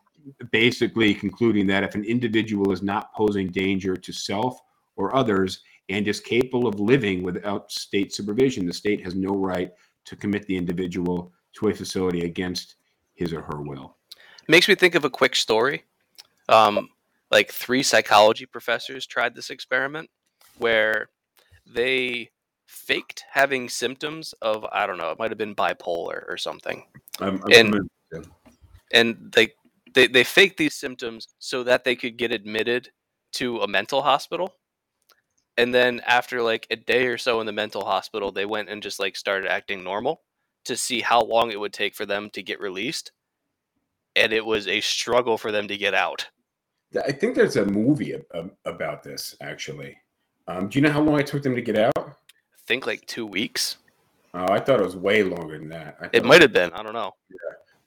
[0.50, 4.60] basically concluding that if an individual is not posing danger to self
[4.96, 9.72] or others and is capable of living without state supervision, the state has no right
[10.04, 12.76] to commit the individual to a facility against
[13.14, 13.96] his or her will.
[14.48, 15.84] makes me think of a quick story.
[16.48, 16.88] Um,
[17.30, 20.10] like three psychology professors tried this experiment
[20.58, 21.08] where
[21.66, 22.30] they
[22.66, 26.84] faked having symptoms of I don't know, it might have been bipolar or something.
[27.20, 28.28] Um, I'm And- familiar-
[28.92, 29.52] and they
[29.94, 32.90] they they faked these symptoms so that they could get admitted
[33.32, 34.56] to a mental hospital
[35.58, 38.82] And then after like a day or so in the mental hospital, they went and
[38.82, 40.22] just like started acting normal
[40.64, 43.12] to see how long it would take for them to get released.
[44.16, 46.28] And it was a struggle for them to get out.
[47.06, 49.96] I think there's a movie ab- ab- about this actually.
[50.46, 51.92] Um, do you know how long it took them to get out?
[51.96, 52.12] I
[52.66, 53.78] think like two weeks.
[54.34, 55.96] Oh, I thought it was way longer than that.
[56.00, 56.72] I It might have been.
[56.72, 57.12] I don't know.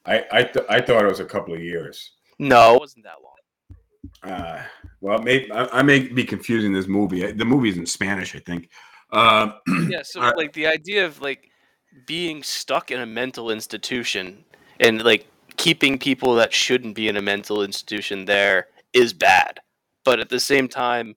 [0.06, 2.12] I I, th- I thought it was a couple of years.
[2.40, 4.34] No, it wasn't that long.
[4.34, 4.64] Uh,
[5.02, 7.32] well, may, I, I may be confusing this movie.
[7.32, 8.70] The movie's in Spanish, I think.
[9.12, 9.52] Uh,
[9.88, 10.38] Yeah, so Alright.
[10.38, 11.50] like the idea of like
[12.06, 14.44] being stuck in a mental institution
[14.80, 15.28] and like
[15.58, 19.60] keeping people that shouldn't be in a mental institution there is bad.
[20.04, 21.16] But at the same time,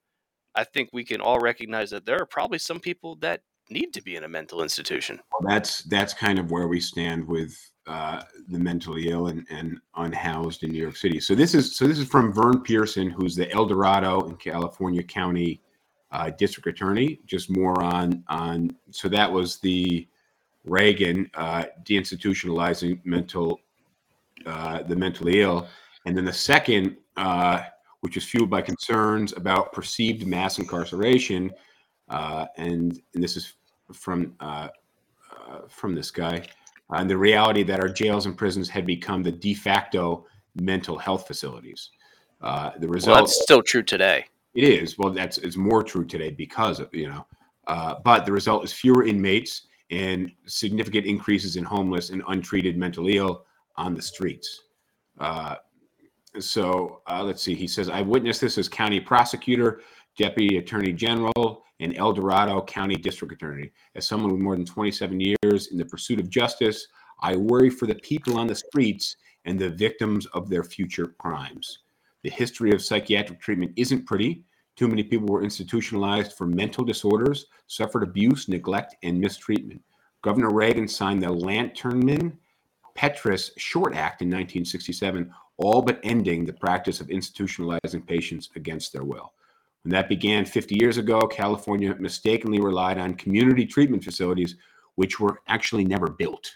[0.54, 4.02] I think we can all recognize that there are probably some people that need to
[4.02, 5.20] be in a mental institution.
[5.32, 9.80] Well, that's that's kind of where we stand with uh, the mentally ill and, and
[9.96, 11.20] unhoused in New York City.
[11.20, 15.02] So this is so this is from Vern Pierson, who's the El Dorado in California
[15.02, 15.62] County
[16.10, 17.20] uh, District Attorney.
[17.26, 20.08] Just more on on so that was the
[20.64, 23.60] Reagan uh, deinstitutionalizing mental
[24.46, 25.68] uh, the mentally ill,
[26.06, 27.62] and then the second, uh,
[28.00, 31.50] which is fueled by concerns about perceived mass incarceration,
[32.08, 33.54] uh, and, and this is
[33.92, 34.68] from uh,
[35.36, 36.42] uh, from this guy,
[36.90, 41.26] and the reality that our jails and prisons had become the de facto mental health
[41.26, 41.90] facilities.
[42.40, 44.26] Uh, the Well, result that's still true today.
[44.54, 44.96] it is.
[44.98, 47.26] Well, that's it's more true today because of you know,
[47.66, 53.16] uh, but the result is fewer inmates and significant increases in homeless and untreated mentally
[53.16, 53.44] ill
[53.76, 54.64] on the streets.
[55.18, 55.56] Uh,
[56.38, 57.54] so uh, let's see.
[57.54, 59.80] He says, "I witnessed this as county prosecutor,
[60.16, 63.70] deputy attorney general, and El Dorado County District Attorney.
[63.94, 66.86] As someone with more than 27 years in the pursuit of justice,
[67.22, 71.80] I worry for the people on the streets and the victims of their future crimes."
[72.24, 74.42] The history of psychiatric treatment isn't pretty.
[74.78, 79.82] Too many people were institutionalized for mental disorders, suffered abuse, neglect, and mistreatment.
[80.22, 82.36] Governor Reagan signed the Lanterman
[82.96, 89.02] Petris Short Act in 1967, all but ending the practice of institutionalizing patients against their
[89.02, 89.32] will.
[89.82, 94.54] When that began 50 years ago, California mistakenly relied on community treatment facilities,
[94.94, 96.54] which were actually never built.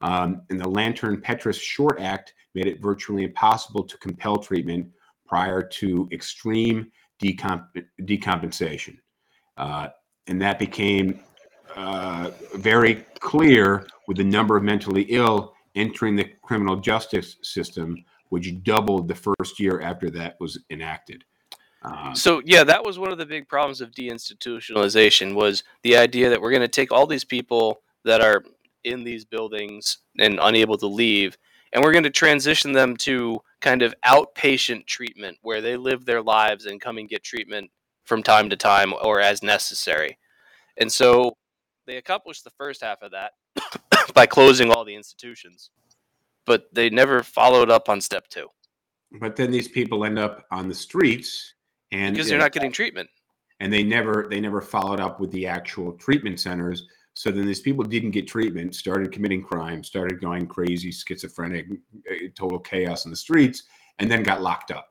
[0.00, 4.88] Um, and the Lantern Petris Short Act made it virtually impossible to compel treatment
[5.26, 6.90] prior to extreme
[7.22, 8.98] decomp- decompensation.
[9.56, 9.88] Uh,
[10.26, 11.20] and that became
[11.76, 17.96] uh, very clear with the number of mentally ill entering the criminal justice system,
[18.30, 21.24] which doubled the first year after that was enacted.
[21.82, 26.28] Uh, So yeah, that was one of the big problems of deinstitutionalization was the idea
[26.30, 28.42] that we're going to take all these people that are
[28.84, 31.36] in these buildings and unable to leave
[31.72, 36.22] and we're going to transition them to kind of outpatient treatment where they live their
[36.22, 37.70] lives and come and get treatment
[38.04, 40.18] from time to time or as necessary.
[40.76, 41.36] And so
[41.86, 43.32] they accomplished the first half of that
[44.14, 45.70] by closing all the institutions.
[46.46, 48.48] But they never followed up on step 2
[49.12, 51.54] but then these people end up on the streets
[51.92, 53.08] and because they're not getting treatment.
[53.60, 56.86] and they never they never followed up with the actual treatment centers
[57.18, 61.66] so then these people didn't get treatment started committing crime started going crazy schizophrenic
[62.08, 63.64] eh, total chaos in the streets
[63.98, 64.88] and then got locked up.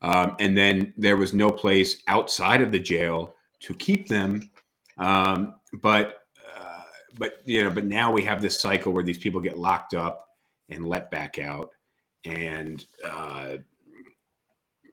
[0.00, 4.50] Um, and then there was no place outside of the jail to keep them.
[4.96, 6.20] Um, but
[6.58, 6.80] uh,
[7.18, 10.26] but you know but now we have this cycle where these people get locked up
[10.70, 11.68] and let back out.
[12.24, 13.56] And uh,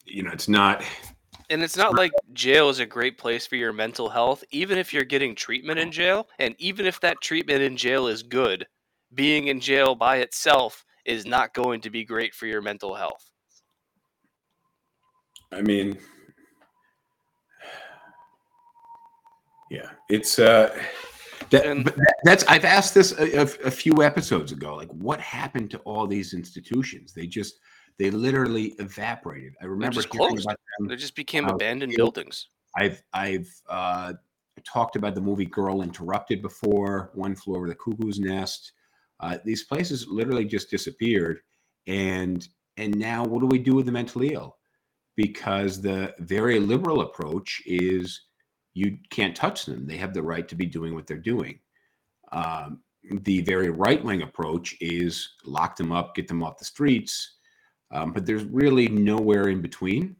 [0.05, 0.83] you know it's not
[1.49, 4.93] And it's not like jail is a great place for your mental health, even if
[4.93, 8.67] you're getting treatment in jail, and even if that treatment in jail is good,
[9.15, 13.31] being in jail by itself is not going to be great for your mental health.
[15.51, 15.97] I mean,
[19.71, 20.77] yeah, it's uh,
[21.49, 24.75] that, that's I've asked this a, a, a few episodes ago.
[24.75, 27.13] Like, what happened to all these institutions?
[27.13, 27.59] They just
[27.99, 29.55] they literally evaporated.
[29.61, 30.45] I remember just hearing closed.
[30.45, 30.57] about
[30.87, 32.47] They just became Uh, abandoned buildings.
[32.75, 34.13] I've I've uh,
[34.63, 37.11] talked about the movie Girl Interrupted before.
[37.13, 38.71] One Flew Over the Cuckoo's Nest.
[39.19, 41.41] Uh, these places literally just disappeared,
[41.87, 44.57] and and now what do we do with the mentally ill?
[45.17, 48.21] Because the very liberal approach is
[48.73, 51.59] you can't touch them; they have the right to be doing what they're doing.
[52.31, 57.38] Um, the very right wing approach is lock them up, get them off the streets.
[57.91, 60.15] Um, but there's really nowhere in between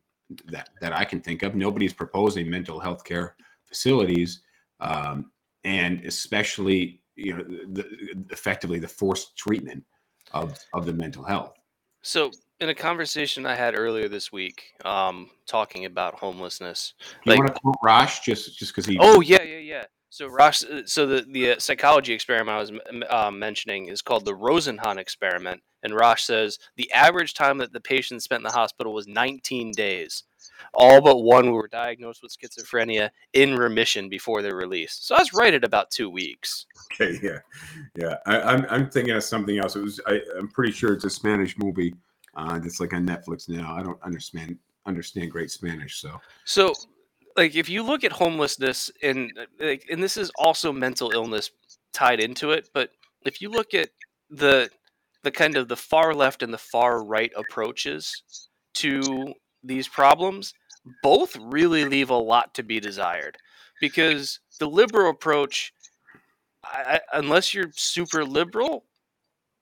[0.45, 1.55] that that I can think of.
[1.55, 4.41] Nobody's proposing mental health care facilities,
[4.79, 5.31] um,
[5.63, 9.83] and especially you know the, the, effectively the forced treatment
[10.33, 11.53] of of the mental health.
[12.01, 16.93] So in a conversation I had earlier this week, um, talking about homelessness.
[17.25, 18.97] You Like- want to quote Rosh just just because he?
[18.99, 19.85] Oh yeah, yeah, yeah.
[20.09, 22.71] So Ross, uh, so the the uh, psychology experiment I was
[23.09, 27.79] uh, mentioning is called the Rosenhan experiment, and Rosh says the average time that the
[27.79, 30.23] patient spent in the hospital was 19 days.
[30.73, 34.97] All but one were diagnosed with schizophrenia in remission before their release.
[34.99, 36.65] So I was right at about two weeks.
[36.91, 37.39] Okay, yeah,
[37.95, 38.15] yeah.
[38.25, 39.75] I, I'm I'm thinking of something else.
[39.75, 41.93] It was I, I'm pretty sure it's a Spanish movie
[42.35, 43.75] uh, that's like on Netflix now.
[43.75, 46.73] I don't understand understand great Spanish, so So,
[47.39, 51.49] like, if you look at homelessness, and uh, like, and this is also mental illness
[51.93, 52.91] tied into it, but
[53.25, 53.89] if you look at
[54.29, 54.69] the
[55.23, 58.23] the kind of the far left and the far right approaches
[58.73, 60.53] to these problems,
[61.01, 63.37] both really leave a lot to be desired.
[63.81, 65.73] Because the liberal approach,
[66.63, 68.85] I, unless you're super liberal,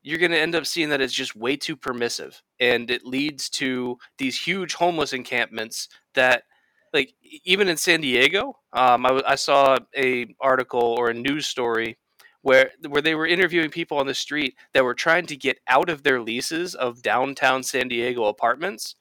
[0.03, 3.49] you're going to end up seeing that it's just way too permissive, and it leads
[3.49, 6.43] to these huge homeless encampments that
[6.93, 11.97] like even in San Diego, um, I, I saw a article or a news story
[12.41, 15.89] where where they were interviewing people on the street that were trying to get out
[15.89, 18.95] of their leases of downtown San Diego apartments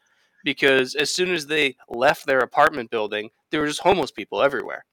[0.44, 4.85] because as soon as they left their apartment building, there were just homeless people everywhere.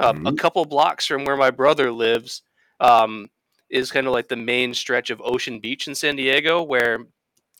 [0.00, 0.34] Um, A Mhm.
[0.34, 2.42] couple blocks from where my brother lives
[2.80, 3.28] um,
[3.70, 7.00] is kind of like the main stretch of Ocean Beach in San Diego, where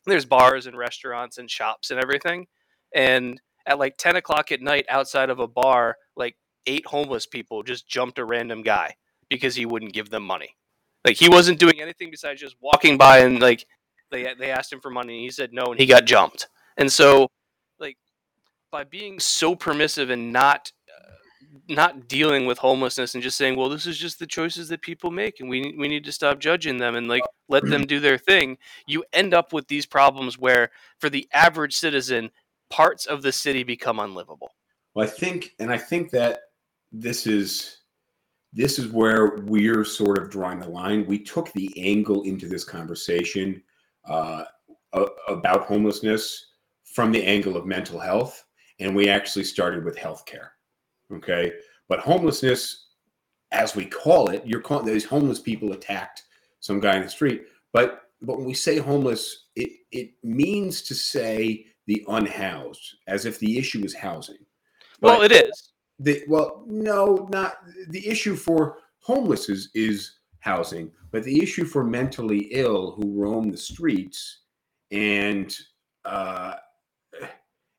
[0.06, 2.46] there's bars and restaurants and shops and everything.
[2.94, 6.34] And at like 10 o'clock at night outside of a bar, like
[6.66, 8.94] eight homeless people just jumped a random guy
[9.28, 10.56] because he wouldn't give them money.
[11.04, 13.64] Like he wasn't doing anything besides just walking by and like
[14.10, 16.48] they they asked him for money and he said no and he got jumped.
[16.78, 17.28] And so
[17.78, 17.98] like
[18.72, 21.12] by being so permissive and not uh,
[21.68, 25.10] not dealing with homelessness and just saying, well, this is just the choices that people
[25.10, 28.18] make, and we we need to stop judging them and like let them do their
[28.18, 28.58] thing.
[28.86, 32.30] You end up with these problems where, for the average citizen,
[32.70, 34.52] parts of the city become unlivable.
[34.94, 36.40] Well, I think, and I think that
[36.92, 37.78] this is
[38.52, 41.06] this is where we're sort of drawing the line.
[41.06, 43.62] We took the angle into this conversation
[44.06, 44.44] uh,
[45.28, 46.52] about homelessness
[46.84, 48.44] from the angle of mental health,
[48.80, 50.48] and we actually started with healthcare.
[51.12, 51.52] Okay,
[51.88, 52.88] but homelessness,
[53.52, 56.24] as we call it, you're calling these homeless people attacked
[56.60, 60.94] some guy in the street, but but when we say homeless, it it means to
[60.94, 64.36] say the unhoused, as if the issue is housing.
[65.00, 65.72] well, it is.
[65.98, 67.56] the well, no, not
[67.88, 73.50] the issue for homeless is, is housing, but the issue for mentally ill who roam
[73.50, 74.40] the streets
[74.92, 75.56] and
[76.04, 76.54] uh,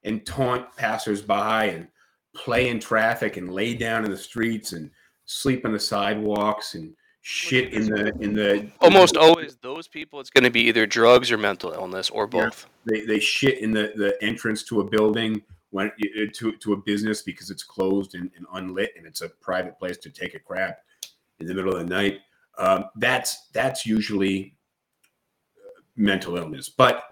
[0.04, 1.88] and taunt passersby and
[2.36, 4.90] play in traffic and lay down in the streets and
[5.26, 10.30] sleep on the sidewalks and shit in the in the Almost always, those people, it's
[10.30, 12.46] going to be either drugs or mental illness or Yeah.
[12.46, 12.68] both.
[12.86, 15.92] they, they shit in the, the entrance to a building when
[16.34, 19.98] to, to a business because it's closed and, and unlit and it's a private place
[19.98, 20.80] to take a crap
[21.40, 22.22] in the middle of the night
[22.58, 24.56] um, that's that's usually
[25.58, 27.09] uh, mental illness but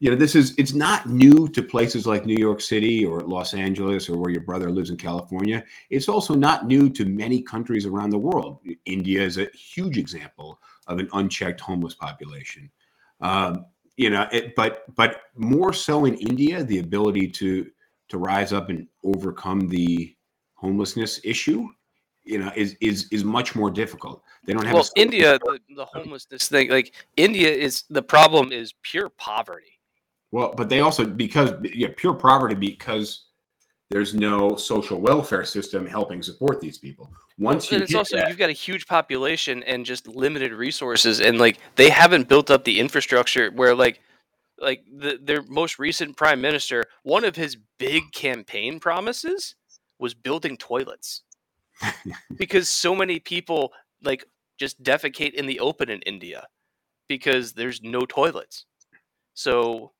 [0.00, 3.52] you know this is it's not new to places like new york city or los
[3.54, 5.64] angeles or where your brother lives in california.
[5.90, 8.60] It's also not new to many countries around the world.
[8.84, 12.70] India is a huge example of an unchecked homeless population.
[13.20, 17.68] Um, you know it, but but more so in india the ability to
[18.08, 20.14] to rise up and overcome the
[20.54, 21.68] homelessness issue
[22.28, 24.22] you know is is is much more difficult.
[24.44, 28.74] They don't have Well, India, the, the homelessness thing, like India is the problem is
[28.82, 29.77] pure poverty.
[30.32, 33.28] Well but they also because yeah pure poverty because
[33.90, 37.10] there's no social welfare system helping support these people.
[37.38, 41.20] Once you and it's also that, you've got a huge population and just limited resources
[41.20, 44.00] and like they haven't built up the infrastructure where like
[44.58, 49.54] like the, their most recent prime minister one of his big campaign promises
[49.98, 51.22] was building toilets.
[52.36, 54.24] Because so many people like
[54.58, 56.46] just defecate in the open in india
[57.08, 58.66] because there's no toilets.
[59.34, 59.92] So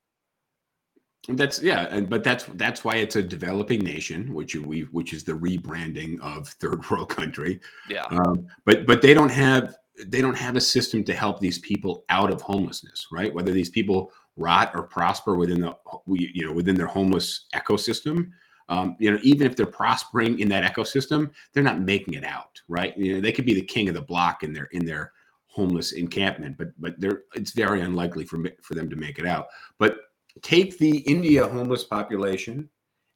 [1.26, 5.24] That's yeah, and but that's that's why it's a developing nation, which we which is
[5.24, 7.60] the rebranding of third world country.
[7.90, 9.74] yeah Um, but but they don't have
[10.06, 13.34] they don't have a system to help these people out of homelessness, right?
[13.34, 18.30] Whether these people rot or prosper within the we- you know within their homeless ecosystem.
[18.70, 22.60] Um, you know, even if they're prospering in that ecosystem, they're not making it out,
[22.68, 22.96] right?
[22.98, 25.12] You know, they could be the king of the block in their in their
[25.46, 29.48] homeless encampment, but but they're it's very unlikely for for them to make it out.
[29.78, 29.96] But
[30.42, 32.68] take the India homeless population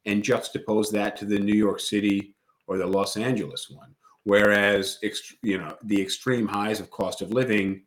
[0.06, 2.34] and juxtapose that to the New York City
[2.66, 3.94] or the Los Angeles one.
[4.24, 7.82] Whereas, ext- you know, the extreme highs of cost of living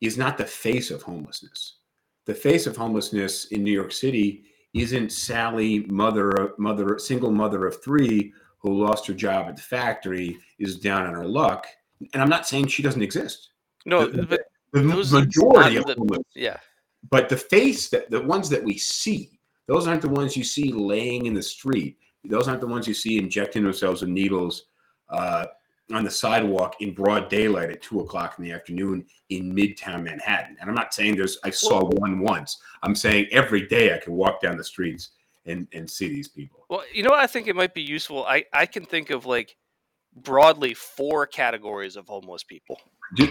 [0.00, 1.76] is not the face of homelessness.
[2.26, 7.82] the face of homelessness in New York City isn't Sally, mother, mother, single mother of
[7.82, 11.66] three who lost her job at the factory, is down on her luck.
[12.12, 13.48] And I'm not saying she doesn't exist.
[13.84, 14.40] No, The- but
[14.72, 16.58] The majority of the- homeless yeah,
[17.08, 19.40] but the face that the ones that we see
[19.70, 21.96] those aren't the ones you see laying in the street.
[22.24, 24.64] Those aren't the ones you see injecting themselves with needles
[25.10, 25.46] uh,
[25.92, 30.56] on the sidewalk in broad daylight at two o'clock in the afternoon in midtown manhattan.
[30.60, 32.58] And i'm not saying there's i saw one once.
[32.82, 35.10] I'm saying every day i can walk down the streets
[35.46, 36.66] and and see these people.
[36.68, 37.20] Well, you know what?
[37.20, 38.24] I think it might be useful.
[38.26, 39.56] I I can think of like
[40.16, 42.80] broadly four categories of homeless people.
[43.16, 43.26] The-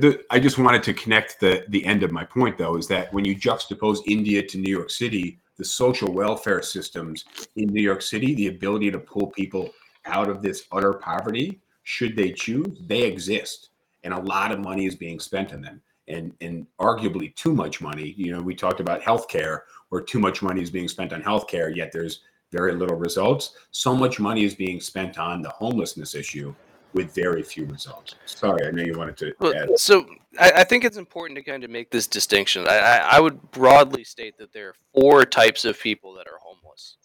[0.00, 3.12] the- I just wanted to connect the the end of my point, though, is that
[3.12, 7.24] when you juxtapose India to New York City, the social welfare systems
[7.56, 9.70] in New York City, the ability to pull people
[10.06, 13.70] out of this utter poverty, should they choose, they exist,
[14.04, 17.80] and a lot of money is being spent on them, and and arguably too much
[17.80, 18.14] money.
[18.16, 19.60] You know, we talked about healthcare,
[19.90, 22.20] where too much money is being spent on healthcare, yet there's
[22.50, 23.54] very little results.
[23.72, 26.54] So much money is being spent on the homelessness issue
[26.98, 28.16] with very few results.
[28.26, 29.78] Sorry, I know you wanted to Well, add.
[29.78, 30.04] so
[30.38, 32.66] I, I think it's important to kind of make this distinction.
[32.68, 36.38] I, I, I would broadly state that there are four types of people that are
[36.42, 36.96] homeless.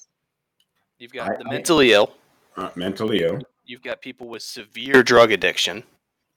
[0.98, 2.12] You've got the mentally ill.
[2.58, 3.40] Uh, mentally ill.
[3.66, 5.84] You've got people with severe drug addiction,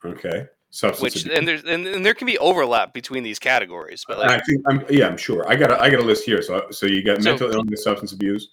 [0.05, 0.47] Okay.
[0.71, 1.39] Substance which abuse.
[1.39, 4.05] and there's and, and there can be overlap between these categories.
[4.07, 5.49] But I think I'm yeah, I'm sure.
[5.49, 6.43] I got a, I got a list here.
[6.43, 8.51] So so you got So- mental illness, substance abuse.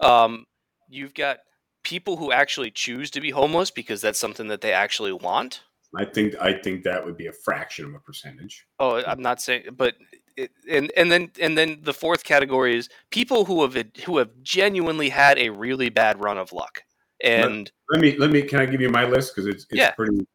[0.00, 0.46] um,
[0.88, 1.38] you've got
[1.84, 5.62] people who actually choose to be homeless because that's something that they actually want.
[5.96, 8.66] I think I think that would be a fraction of a percentage.
[8.80, 9.94] Oh, I'm not saying, but
[10.36, 14.30] it, and and then and then the fourth category is people who have who have
[14.42, 16.82] genuinely had a really bad run of luck,
[17.22, 19.92] and Let me let me can I give you my list because it's it's Yeah.
[19.92, 20.26] pretty.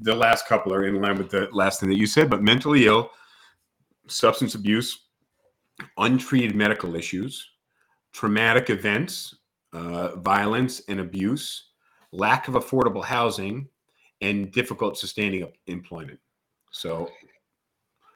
[0.00, 2.86] The last couple are in line with the last thing that you said, but mentally
[2.86, 3.12] ill,
[4.08, 4.98] substance abuse,
[5.96, 7.48] untreated medical issues,
[8.12, 9.36] traumatic events,
[9.72, 11.70] uh, violence and abuse,
[12.12, 13.68] lack of affordable housing,
[14.20, 16.20] and difficult sustaining employment.
[16.70, 17.10] So,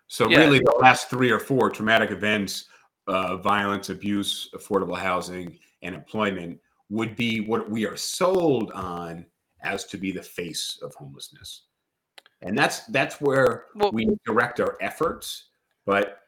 [0.07, 0.39] so Yeah.
[0.39, 2.67] really, the last three or four traumatic events,
[3.07, 9.27] uh, violence, abuse, affordable housing, and employment would be what we are sold on
[9.63, 11.63] as to be the face of homelessness,
[12.43, 15.51] and that's that's where Well- we direct our efforts.
[15.85, 16.21] But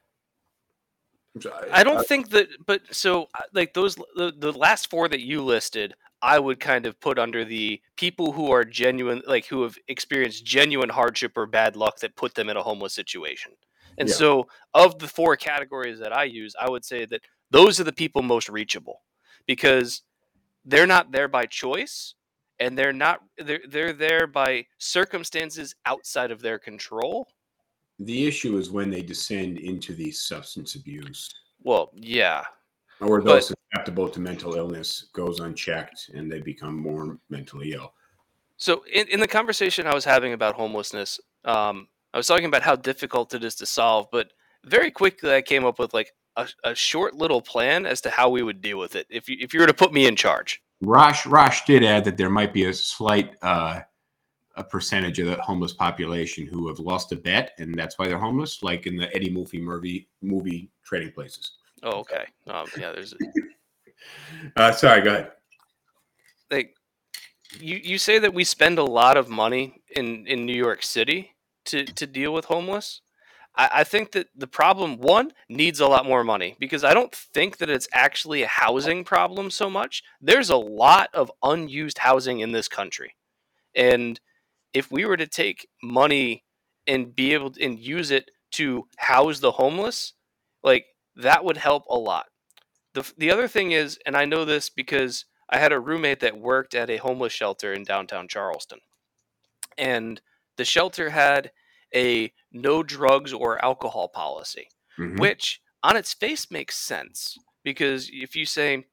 [1.72, 2.48] I don't think that.
[2.66, 6.86] But so uh, like those the, the last four that you listed, I would kind
[6.86, 11.46] of put under the people who are genuine, like who have experienced genuine hardship or
[11.46, 13.52] bad luck that put them in a homeless situation.
[13.98, 14.14] And Yeah.
[14.14, 17.92] so, of the four categories that I use, I would say that those are the
[17.92, 19.02] people most reachable
[19.46, 20.02] because
[20.64, 22.14] they're not there by choice
[22.60, 27.28] and they're not they're, they're there by circumstances outside of their control
[27.98, 31.28] the issue is when they descend into the substance abuse
[31.62, 32.44] well yeah
[33.00, 37.92] or But- those susceptible to mental illness goes unchecked and they become more mentally ill.
[38.56, 42.62] So in, in the conversation I was having about homelessness, um, I was talking about
[42.62, 44.32] how difficult it is to solve, but
[44.64, 48.30] very quickly I came up with like a, a short little plan as to how
[48.30, 50.60] we would deal with it if you if you were to put me in charge.
[50.80, 53.80] Rosh Rosh did add that there might be a slight uh,
[54.58, 58.18] a percentage of the homeless population who have lost a bet and that's why they're
[58.18, 61.52] homeless, like in the Eddie Murphy movie movie Trading Places.
[61.82, 62.26] Oh, okay.
[62.48, 63.14] Um, yeah, there's
[64.56, 65.32] Uh, sorry, go ahead.
[66.50, 66.74] like
[67.58, 71.34] you you say that we spend a lot of money in in New York City
[71.66, 73.00] to to deal with homeless.
[73.56, 77.14] I, I think that the problem one needs a lot more money because I don't
[77.14, 80.02] think that it's actually a housing problem so much.
[80.20, 83.14] There's a lot of unused housing in this country,
[83.74, 84.20] and
[84.74, 86.44] if we were to take money
[86.86, 90.14] and be able to, and use it to house the homeless,
[90.62, 92.26] like that would help a lot.
[92.94, 96.38] The the other thing is, and I know this because I had a roommate that
[96.38, 98.80] worked at a homeless shelter in downtown Charleston.
[99.78, 100.20] And
[100.56, 101.52] the shelter had
[101.94, 105.18] a no drugs or alcohol policy, Mhm.
[105.18, 108.86] which on its face makes sense because if you say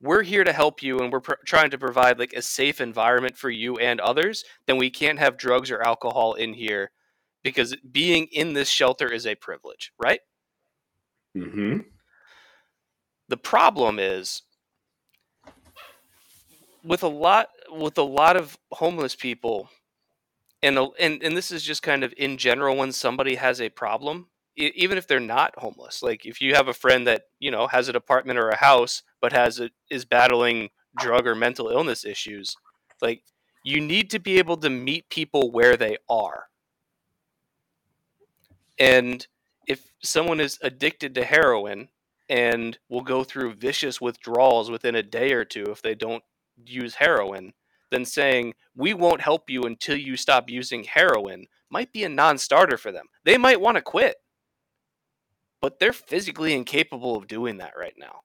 [0.00, 3.36] we're here to help you and we're pr- trying to provide like a safe environment
[3.36, 6.90] for you and others, then we can't have drugs or alcohol in here
[7.42, 10.20] because being in this shelter is a privilege, right?
[11.36, 11.86] Mhm.
[13.28, 14.42] the problem is
[16.84, 19.70] with a lot with a lot of homeless people
[20.62, 23.68] and a- and and this is just kind of in general when somebody has a
[23.70, 27.66] problem even if they're not homeless like if you have a friend that you know
[27.66, 30.68] has an apartment or a house but has a, is battling
[30.98, 32.54] drug or mental illness issues
[33.00, 33.22] like
[33.64, 36.48] you need to be able to meet people where they are
[38.78, 39.26] and
[39.66, 41.88] if someone is addicted to heroin
[42.28, 46.22] and will go through vicious withdrawals within a day or two if they don't
[46.64, 47.52] use heroin,
[47.90, 52.76] then saying we won't help you until you stop using heroin might be a non-starter
[52.76, 53.06] for them.
[53.24, 54.16] They might want to quit.
[55.60, 58.22] But they're physically incapable of doing that right now.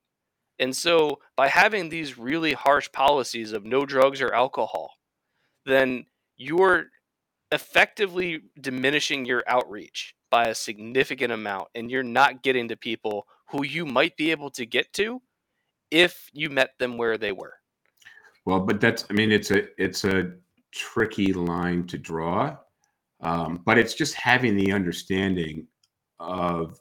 [0.59, 4.93] And so by having these really harsh policies of no drugs or alcohol,
[5.65, 6.05] then
[6.35, 6.87] you're
[7.51, 13.63] effectively diminishing your outreach by a significant amount and you're not getting to people who
[13.63, 15.21] you might be able to get to
[15.91, 17.53] if you met them where they were.
[18.45, 20.31] Well, but that's I mean it's a it's a
[20.71, 22.57] tricky line to draw.
[23.21, 25.67] Um, but it's just having the understanding
[26.19, 26.79] of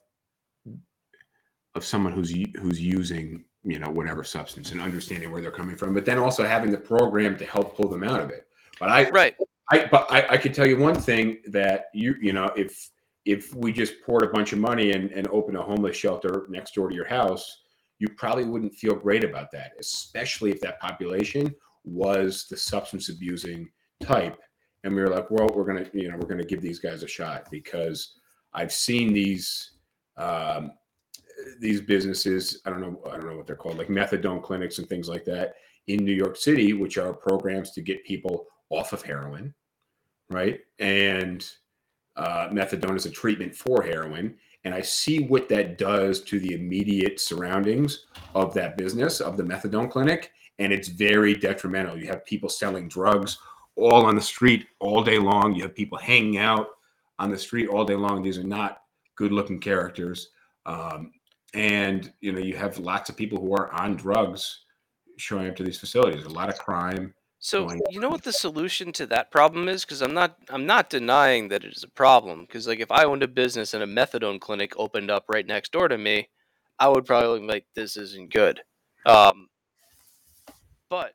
[1.74, 5.93] of someone who's who's using you know whatever substance and understanding where they're coming from
[5.93, 8.47] but then also having the program to help pull them out of it.
[8.79, 9.37] But i right.
[9.71, 12.91] I but i, I could tell you one thing that you you know if
[13.25, 16.75] if we just poured a bunch of money and, and opened a homeless shelter next
[16.75, 17.62] door to your house
[17.99, 21.53] you probably wouldn't feel great about that especially if that population
[21.85, 23.69] was the substance abusing
[24.03, 24.37] type.
[24.85, 27.09] And we were like well we're gonna you know we're gonna give these guys a
[27.09, 28.19] shot because
[28.55, 29.73] i've seen these
[30.17, 30.71] um,
[31.61, 34.88] these businesses i don't know i don't know what they're called like methadone clinics and
[34.88, 35.55] things like that
[35.86, 39.55] in new york city which are programs to get people off of heroin
[40.28, 40.61] right?
[40.78, 41.49] And
[42.16, 44.34] uh, methadone is a treatment for heroin.
[44.64, 49.44] And i see what that does to the immediate surroundings of that business of the
[49.44, 50.32] methadone clinic.
[50.59, 51.99] And it's very detrimental.
[51.99, 53.38] You have people selling drugs
[53.76, 55.55] all on the street all day long.
[55.55, 56.68] You have people hanging out
[57.18, 58.22] on the street all day long.
[58.22, 58.82] These are not
[59.14, 60.30] good looking characters.
[60.64, 61.12] Um,
[61.57, 64.64] and you know you have lots of people who are on drugs
[65.16, 68.92] showing up to these facilities a lot of crime so you know what the solution
[68.94, 69.84] to that problem is?
[69.84, 72.40] Because i'm not i'm not denying that it is a problem.
[72.40, 75.72] Because like if i owned a business and a methadone clinic opened up right next
[75.72, 76.28] door to me
[76.78, 78.61] i would probably be like this isn't good.
[79.04, 79.48] Um,
[80.90, 81.14] but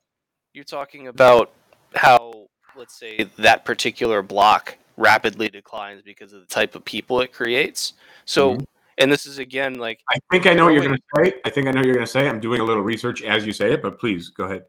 [0.53, 1.51] you're talking about
[1.95, 7.33] how let's say that particular block rapidly declines because of the type of people it
[7.33, 7.93] creates.
[8.25, 8.63] So mm-hmm
[8.97, 11.33] and this is again like I think I know what you're going to say.
[11.45, 12.27] I think I know you're going to say.
[12.27, 14.63] I'm doing a little research as you say it, but please go ahead.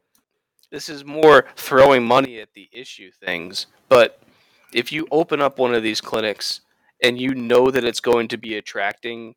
[0.71, 4.19] This is more throwing money at the issue things, but
[4.73, 6.61] if you open up one of these clinics
[7.03, 9.35] and you know that it's going to be attracting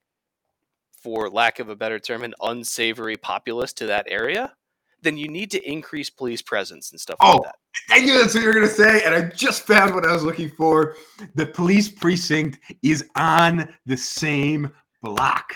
[0.91, 4.55] for lack of a better term an unsavory populace to that area,
[5.03, 7.57] then you need to increase police presence and stuff oh, like that.
[7.91, 10.13] I knew that's what you were going to say, and I just found what I
[10.13, 10.97] was looking for.
[11.35, 14.73] The police precinct is on the same
[15.03, 15.55] block.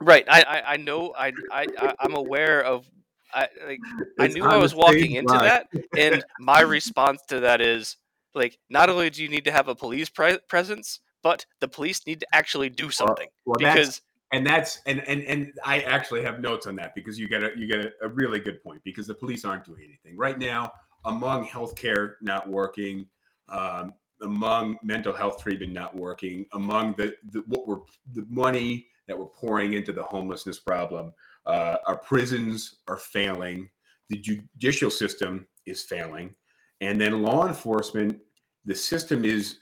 [0.00, 0.24] Right.
[0.28, 1.14] I I, I know.
[1.16, 2.88] I I I'm aware of.
[3.32, 3.80] I like.
[4.18, 5.42] I knew I was walking into block.
[5.42, 5.66] that,
[5.96, 7.96] and my response to that is
[8.34, 12.06] like, not only do you need to have a police pre- presence, but the police
[12.06, 14.02] need to actually do something well, well, because
[14.32, 17.50] and that's and and and I actually have notes on that because you get a
[17.56, 20.72] you get a, a, really good point because the police aren't doing anything right now
[21.04, 23.06] among healthcare not working,
[23.48, 27.80] um, among mental health treatment not working, among the, the what we're
[28.14, 31.12] the money that we're pouring into the homelessness problem.
[31.44, 33.68] Uh, our prisons are failing.
[34.08, 36.34] The judicial system is failing,
[36.80, 38.18] and then law enforcement.
[38.64, 39.58] The system is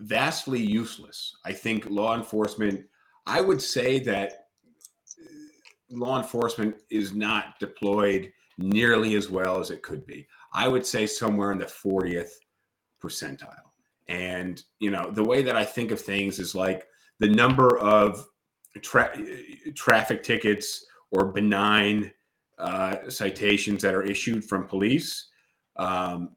[0.00, 1.34] vastly useless.
[1.44, 2.84] I think law enforcement.
[3.26, 4.46] I would say that
[5.90, 10.26] law enforcement is not deployed nearly as well as it could be.
[10.52, 12.30] I would say somewhere in the 40th
[13.02, 13.54] percentile.
[14.08, 16.86] And, you know, the way that I think of things is like
[17.18, 18.26] the number of
[18.80, 19.16] tra-
[19.74, 22.12] traffic tickets or benign
[22.58, 25.28] uh, citations that are issued from police
[25.76, 26.30] um,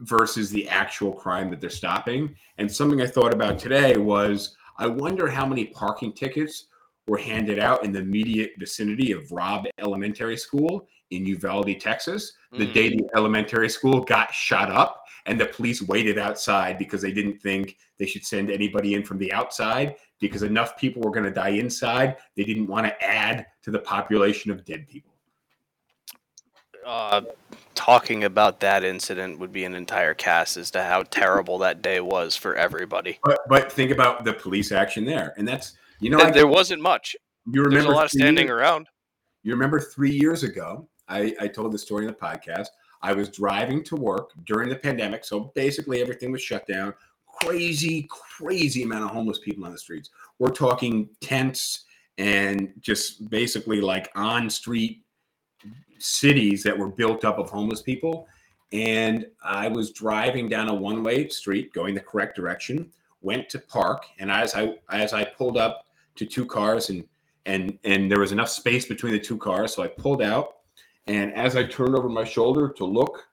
[0.00, 2.34] versus the actual crime that they're stopping.
[2.58, 6.66] And something I thought about today was I wonder how many parking tickets
[7.06, 12.66] were handed out in the immediate vicinity of Robb Elementary School in Uvalde, Texas, the
[12.66, 12.72] mm.
[12.72, 17.40] day the elementary school got shot up and the police waited outside because they didn't
[17.40, 21.30] think they should send anybody in from the outside because enough people were going to
[21.30, 22.16] die inside.
[22.36, 25.12] They didn't want to add to the population of dead people.
[26.86, 27.22] Uh,
[27.80, 31.98] talking about that incident would be an entire cast as to how terrible that day
[31.98, 33.18] was for everybody.
[33.24, 36.46] But, but think about the police action there, and that's you know there, I, there
[36.46, 37.16] wasn't much.
[37.46, 38.86] You remember There's a lot of standing years, around.
[39.44, 42.66] You remember three years ago I, I told the story in the podcast.
[43.00, 45.24] I was driving to work during the pandemic.
[45.24, 46.92] So basically, everything was shut down.
[47.40, 50.10] Crazy, crazy amount of homeless people on the streets.
[50.38, 51.84] We're talking tents
[52.18, 55.02] and just basically like on street
[56.02, 58.26] cities that were built up of homeless people.
[58.72, 62.90] And I was driving down a one way street going the correct direction,
[63.20, 64.04] went to park.
[64.18, 65.86] And as I, as I pulled up
[66.16, 67.04] to two cars and
[67.46, 70.56] and and there was enough space between the two cars so i pulled out
[71.06, 73.26] and as i turned over my shoulder to look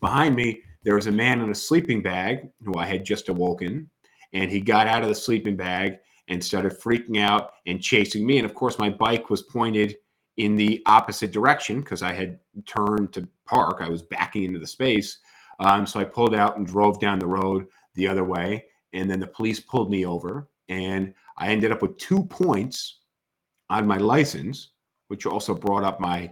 [0.00, 3.88] behind me there was a man in a sleeping bag who i had just awoken
[4.32, 5.98] and he got out of the sleeping bag
[6.28, 9.96] and started freaking out and chasing me and of course my bike was pointed
[10.36, 14.66] in the opposite direction because i had turned to park i was backing into the
[14.66, 15.18] space
[15.60, 19.20] um, so i pulled out and drove down the road the other way and then
[19.20, 23.00] the police pulled me over and i ended up with two points
[23.72, 24.68] on my license,
[25.08, 26.30] which also brought up my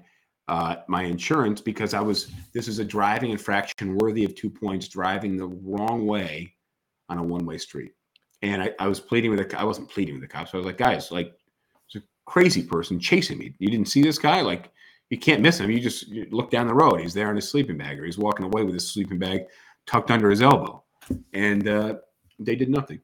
[0.48, 4.88] uh, my insurance because I was this is a driving infraction worthy of two points,
[4.88, 6.54] driving the wrong way
[7.08, 7.92] on a one way street.
[8.42, 10.52] And I, I was pleading with the I wasn't pleading with the cops.
[10.52, 11.34] I was like, guys, like
[12.30, 13.52] crazy person chasing me.
[13.58, 14.40] You didn't see this guy?
[14.40, 14.70] Like
[15.10, 15.68] you can't miss him.
[15.68, 17.00] You just you look down the road.
[17.00, 19.42] He's there in his sleeping bag, or he's walking away with his sleeping bag
[19.86, 20.84] tucked under his elbow.
[21.32, 21.94] And uh,
[22.38, 23.00] they did nothing.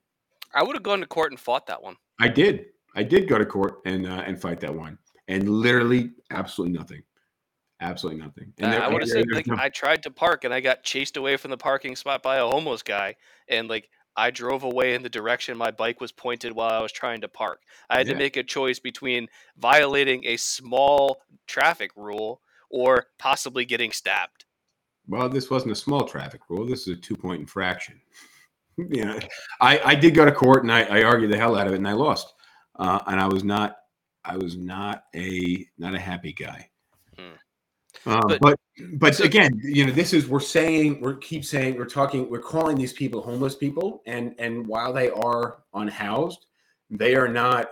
[0.54, 1.96] I would have gone to court and fought that one.
[2.20, 2.66] I did.
[2.94, 4.96] I did go to court and uh, and fight that one,
[5.26, 7.02] and literally absolutely nothing,
[7.80, 8.52] absolutely nothing.
[8.58, 11.16] And I would have said like no- I tried to park and I got chased
[11.16, 13.16] away from the parking spot by a homeless guy,
[13.48, 16.92] and like I drove away in the direction my bike was pointed while I was
[16.92, 17.62] trying to park.
[17.90, 18.14] I had Yeah.
[18.14, 22.40] to make a choice between violating a small traffic rule
[22.70, 24.44] or possibly getting stabbed.
[25.08, 26.66] well, this wasn't a small traffic rule.
[26.66, 28.00] This is a two point infraction.
[28.76, 29.18] you know,
[29.60, 31.76] I I did go to court and I, I argued the hell out of it
[31.76, 32.34] and I lost,
[32.76, 33.76] uh, and I was not
[34.24, 36.68] I was not a not a happy guy.
[37.16, 37.34] Hmm.
[38.06, 38.58] Uh, But- but
[38.98, 42.76] but again, you know, this is we're saying we're keep saying we're talking we're calling
[42.76, 46.46] these people homeless people, and and while they are unhoused,
[46.90, 47.70] they are not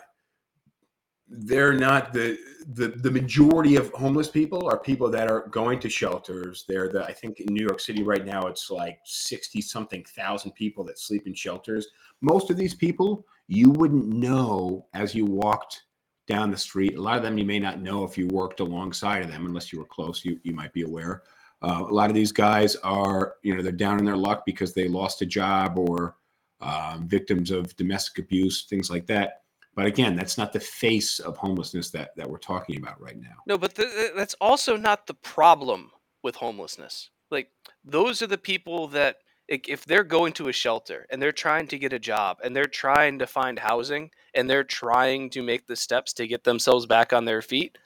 [1.29, 2.39] they're not the
[2.75, 6.65] the the majority of homeless people are people that are going to shelters.
[6.69, 10.53] They're the I think in New York City right now it's like sixty something thousand
[10.53, 11.89] people that sleep in shelters.
[12.21, 15.83] Most of these people you wouldn't know as you walked
[16.27, 16.97] down the street.
[16.97, 19.73] A lot of them you may not know if you worked alongside of them, unless
[19.73, 20.25] you were close.
[20.25, 21.23] You you might be aware.
[21.63, 24.73] Uh, a lot of these guys are you know they're down in their luck because
[24.73, 26.17] they lost a job or
[26.61, 29.43] um, victims of domestic abuse, things like that.
[29.75, 33.37] But again, that's not the face of homelessness that that we're talking about right now.
[33.47, 35.91] No, but th- th- that's also not the problem
[36.23, 37.11] with homelessness.
[37.31, 37.51] Like
[37.85, 39.19] those are the people that
[39.49, 42.65] if they're going to a shelter and they're trying to get a job and they're
[42.65, 47.13] trying to find housing and they're trying to make the steps to get themselves back
[47.13, 47.77] on their feet,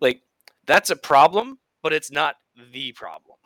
[0.00, 0.22] like
[0.66, 2.36] that's a problem, but it's not
[2.72, 3.36] the problem.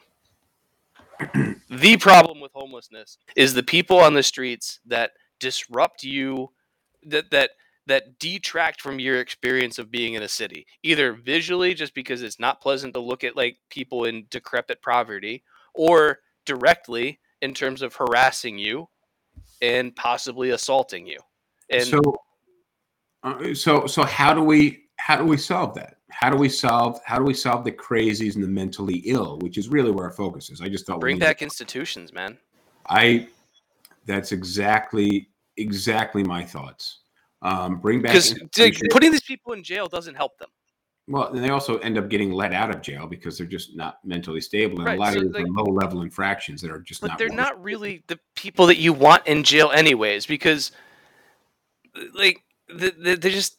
[1.71, 6.51] the problem with homelessness is the people on the streets that disrupt you
[7.05, 7.51] that that
[7.87, 12.41] that detract from your experience of being in a city either visually just because it's
[12.41, 17.95] not pleasant to look at like people in decrepit poverty or directly in terms of
[17.95, 18.89] harassing you
[19.63, 21.19] and possibly assaulting you
[21.71, 22.01] and so,
[23.23, 25.97] uh, so, so how do we how do we solve that?
[26.11, 29.59] How do we solve how do we solve the crazies and the mentally ill, which
[29.59, 30.61] is really where our focus is?
[30.61, 32.39] I just thought bring back institutions man
[32.89, 33.29] I
[34.07, 37.01] that's exactly exactly my thoughts.
[37.43, 38.35] Um, bring back because
[38.91, 40.49] putting these people in jail doesn't help them
[41.07, 43.99] Well, and they also end up getting let out of jail because they're just not
[44.05, 47.03] mentally stable, and Right, a lot so, of these are low-level infractions that are just
[47.03, 47.19] but not.
[47.19, 50.73] they're worth not really the people that you want in jail anyways because
[52.15, 53.59] like th- th- they're just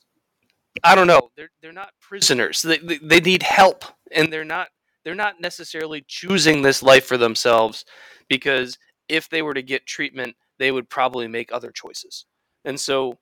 [0.83, 4.69] i don't know they're they're not prisoners they, they, they need help and they're not
[5.03, 7.85] they're not necessarily choosing this life for themselves
[8.27, 8.77] because
[9.07, 12.25] if they were to get treatment they would probably make other choices
[12.65, 13.17] and so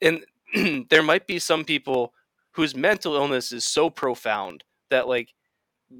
[0.00, 0.24] and
[0.90, 2.12] there might be some people
[2.56, 5.32] whose mental illness is so profound that like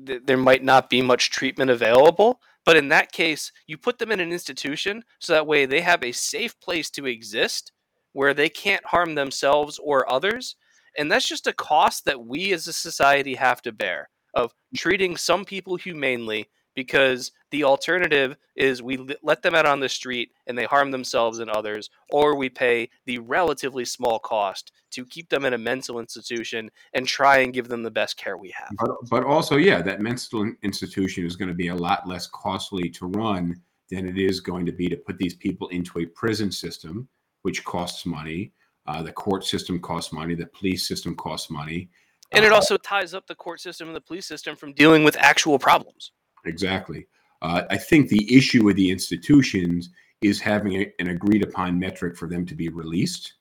[0.07, 4.11] th- there might not be much treatment available but in that case you put them
[4.11, 7.73] in an institution so that way they have a safe place to exist
[8.15, 10.57] where they can't harm themselves or others
[10.99, 15.17] and that's just a cost that we as a society have to bear of treating
[15.17, 16.47] some people humanely
[16.77, 21.41] because the alternative is we let them out on the street and they harm themselves
[21.41, 25.99] and others or we pay the relatively small cost to keep them in a mental
[25.99, 29.83] institution and try and give them the best care we have But, but also, yeah,
[29.83, 33.61] that mental institution is going to be a lot less costly to run
[33.91, 37.09] than it is going to be to put these people into a prison system,
[37.43, 38.53] which costs money.
[38.87, 40.35] Uh, the court system costs money.
[40.35, 41.89] The police system costs money.
[42.33, 45.05] and it Uh, also ties up the court system and the police system from dealing
[45.05, 46.11] with actual problems
[46.47, 47.07] Exactly.
[47.43, 49.91] Uh, I think the issue with the institutions
[50.23, 53.35] is having a, an agreed upon metric for them to be released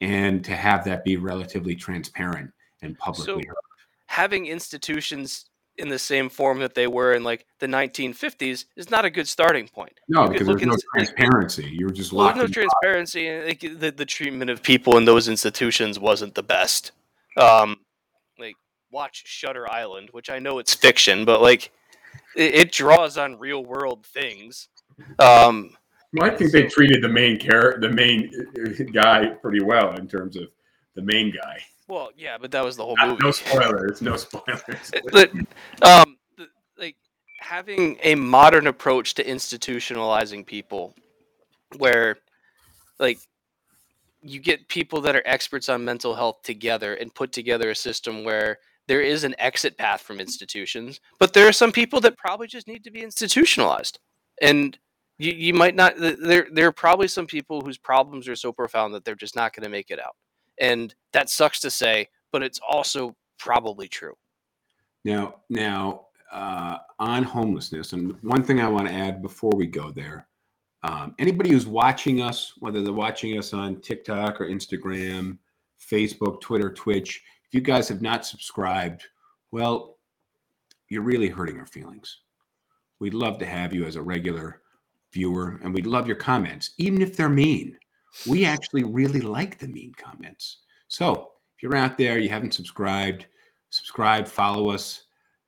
[0.00, 2.50] and to have that be relatively transparent
[2.82, 3.54] and publicly heard.
[4.06, 9.04] having institutions in the same form that they were in like the 1950s is not
[9.04, 9.92] a good starting point.
[10.08, 11.68] No, because there's no transparency.
[11.70, 12.38] You were just Well, locked.
[12.38, 16.42] there's no transparency, and like, the the treatment of people in those institutions wasn't the
[16.42, 16.92] best.
[17.36, 17.76] Um,
[18.38, 18.56] like
[18.90, 21.70] watch Shutter Island, which I know it's fiction, but like
[22.36, 24.68] it, it draws on real world things.
[25.18, 25.70] Um,
[26.12, 30.06] Well, I think they treated the main character, the main uh, guy, pretty well in
[30.08, 30.44] terms of
[30.94, 31.58] the main guy.
[31.88, 33.22] well, yeah, but that was the whole Not- movie.
[33.24, 34.02] no spoilers.
[34.02, 34.90] No spoilers.
[35.12, 35.30] but
[35.82, 36.16] um,
[36.78, 36.96] like
[37.40, 40.94] having a modern approach to institutionalizing people,
[41.78, 42.16] where
[42.98, 43.18] like
[44.22, 48.22] you get people that are experts on mental health together and put together a system
[48.24, 48.58] where
[48.88, 52.66] there is an exit path from institutions, but there are some people that probably just
[52.66, 53.98] need to be institutionalized,
[54.42, 54.78] and
[55.18, 55.94] you, you might not.
[55.96, 59.54] There there are probably some people whose problems are so profound that they're just not
[59.54, 60.16] going to make it out,
[60.58, 64.14] and that sucks to say, but it's also probably true.
[65.04, 69.90] Now, now uh, on homelessness, and one thing I want to add before we go
[69.90, 70.26] there,
[70.82, 75.38] um, anybody who's watching us, whether they're watching us on TikTok or Instagram,
[75.80, 79.02] Facebook, Twitter, Twitch, if you guys have not subscribed,
[79.50, 79.98] well,
[80.88, 82.18] you're really hurting our feelings.
[83.00, 84.62] We'd love to have you as a regular
[85.12, 87.76] viewer, and we'd love your comments, even if they're mean.
[88.24, 90.58] We actually really like the mean comments.
[90.86, 93.26] So if you're out there, you haven't subscribed,
[93.70, 95.06] subscribe, follow us.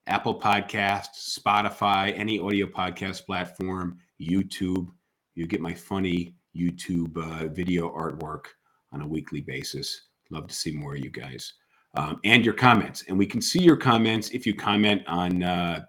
[0.08, 4.88] Apple Podcasts, Spotify, any audio podcast platform, YouTube.
[5.36, 8.46] You get my funny YouTube uh, video artwork
[8.90, 10.08] on a weekly basis.
[10.30, 11.52] Love to see more of you guys
[11.94, 13.04] um, and your comments.
[13.08, 15.84] And we can see your comments if you comment on uh,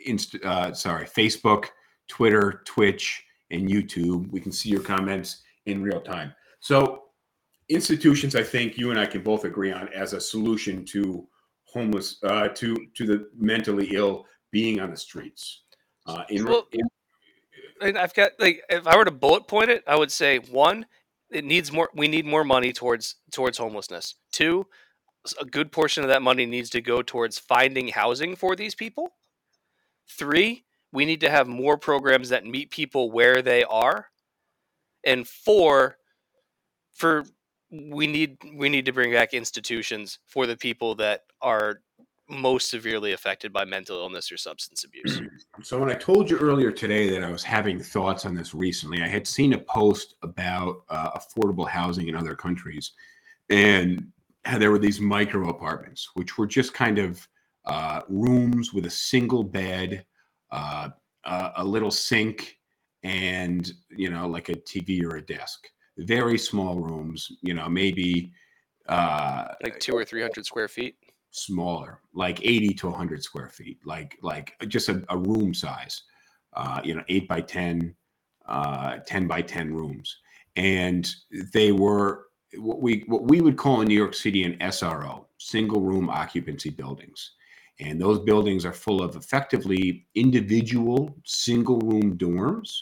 [0.00, 1.66] Inst- uh, sorry, Facebook,
[2.08, 4.30] Twitter, Twitch, and YouTube.
[4.30, 6.32] We can see your comments in real time.
[6.60, 7.04] So
[7.68, 11.26] institutions, I think you and I can both agree on as a solution to
[11.64, 15.62] homeless, uh, to to the mentally ill being on the streets.
[16.06, 16.86] Uh, in, Well- in
[17.80, 20.86] and I've got like if I were to bullet point it, I would say one,
[21.30, 21.90] it needs more.
[21.94, 24.14] We need more money towards towards homelessness.
[24.32, 24.66] Two,
[25.34, 29.10] a good portion of that money needs to go towards finding housing for these people.
[30.08, 34.06] Three, we need to have more programs that meet people where they are.
[35.04, 35.98] And four,
[36.94, 37.24] for
[37.70, 41.80] we need we need to bring back institutions for the people that are
[42.28, 45.20] most severely affected by mental illness or substance abuse.
[45.62, 49.00] So when I told you earlier today that I was having thoughts on this recently,
[49.00, 52.92] I had seen a post about uh, affordable housing in other countries,
[53.48, 54.12] and
[54.58, 57.26] there were these micro apartments, which were just kind of
[57.64, 60.04] uh, rooms with a single bed,
[60.52, 60.88] uh,
[61.24, 62.56] a, a little sink,
[63.02, 65.68] and you know, like a TV or a desk.
[65.98, 68.32] Very small rooms, you know, maybe
[68.88, 70.96] uh, like two or three hundred square feet.
[71.30, 76.02] smaller, like 80 to 100 square feet, like like just a, a room size,
[76.54, 77.94] uh, you know, eight by 10,
[78.48, 80.16] uh, 10 by 10 rooms,
[80.56, 81.14] and
[81.52, 82.25] they were
[82.58, 86.70] what we what we would call in New York City an SRO, single room occupancy
[86.70, 87.32] buildings,
[87.80, 92.72] and those buildings are full of effectively individual single room dorms,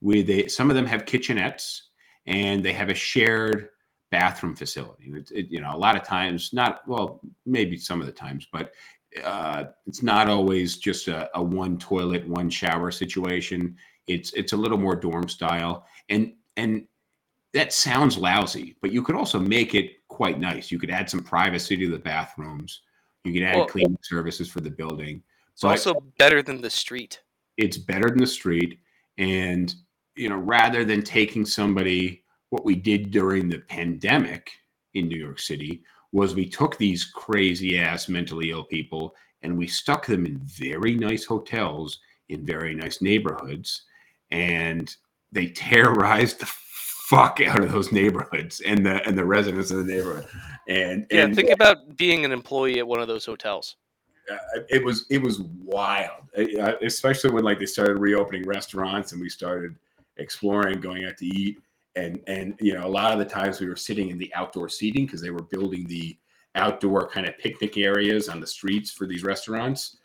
[0.00, 1.80] with a, some of them have kitchenettes,
[2.26, 3.68] and they have a shared
[4.10, 5.10] bathroom facility.
[5.14, 8.46] It, it, you know, a lot of times, not well, maybe some of the times,
[8.52, 8.72] but
[9.24, 13.76] uh, it's not always just a, a one toilet, one shower situation.
[14.06, 16.86] It's it's a little more dorm style, and and
[17.56, 20.70] that sounds lousy, but you could also make it quite nice.
[20.70, 22.82] You could add some privacy to the bathrooms.
[23.24, 25.22] You could add Well- cleaning services for the building.
[25.52, 27.20] It's But- also better than the street.
[27.58, 28.78] it's better than the street
[29.16, 29.74] and
[30.14, 34.50] you know rather than taking somebody what we did during the pandemic
[34.92, 35.82] in new york city
[36.12, 40.94] was we took these crazy ass mentally ill people and we stuck them in very
[40.94, 41.98] nice hotels
[42.28, 43.84] in very nice neighborhoods
[44.30, 44.96] and
[45.32, 46.46] they terrorized the
[47.06, 50.26] fuck out of those neighborhoods and the and the residents of the neighborhood.
[50.68, 53.76] And Yeah, and think about being an employee at one of those hotels.
[54.30, 59.20] uh, it was it was wild, uh, especially when like they started reopening restaurants and
[59.20, 59.76] we started
[60.16, 61.58] exploring, going out to eat,
[61.94, 64.68] and and you know a lot of the times we were sitting in the outdoor
[64.68, 66.16] seating because they were building the
[66.56, 69.98] outdoor kind of picnic areas on the streets for these restaurants,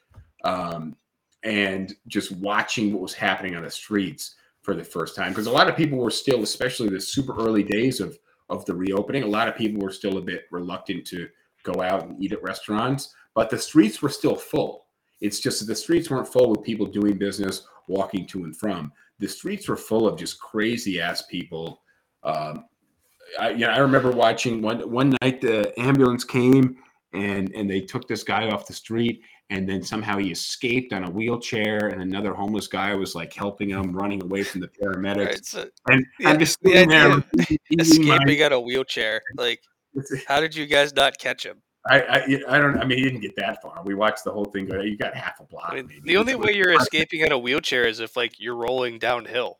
[0.44, 0.96] um,
[1.42, 5.52] and just watching what was happening on the streets for the first time because a
[5.52, 8.18] lot of people were still, especially the super early days of
[8.50, 11.28] of the reopening, a lot of people were still a bit reluctant to
[11.64, 14.88] go out and eat at restaurants but the streets were still full.
[15.22, 18.92] It's just that the streets weren't full with people doing business, walking to and from.
[19.20, 21.82] The streets were full of just crazy ass people.
[22.24, 22.66] Um,
[23.40, 26.78] I, you know, I remember watching one one night the ambulance came
[27.14, 29.22] and and they took this guy off the street
[29.52, 33.70] and then somehow he escaped on a wheelchair, and another homeless guy was like helping
[33.70, 35.26] him, running away from the paramedics.
[35.26, 39.22] Right, so And Yeah, I'm just the sitting there my- escaping out a wheelchair.
[39.36, 39.62] Like,
[40.26, 41.62] how did you guys not catch him?
[41.90, 42.80] I, I I don't.
[42.80, 43.82] I mean, he didn't get that far.
[43.84, 44.80] We watched the whole thing go.
[44.82, 45.72] You got half a block.
[45.72, 49.00] I mean, the only way you're escaping on a wheelchair is if like you're rolling
[49.00, 49.60] downhill.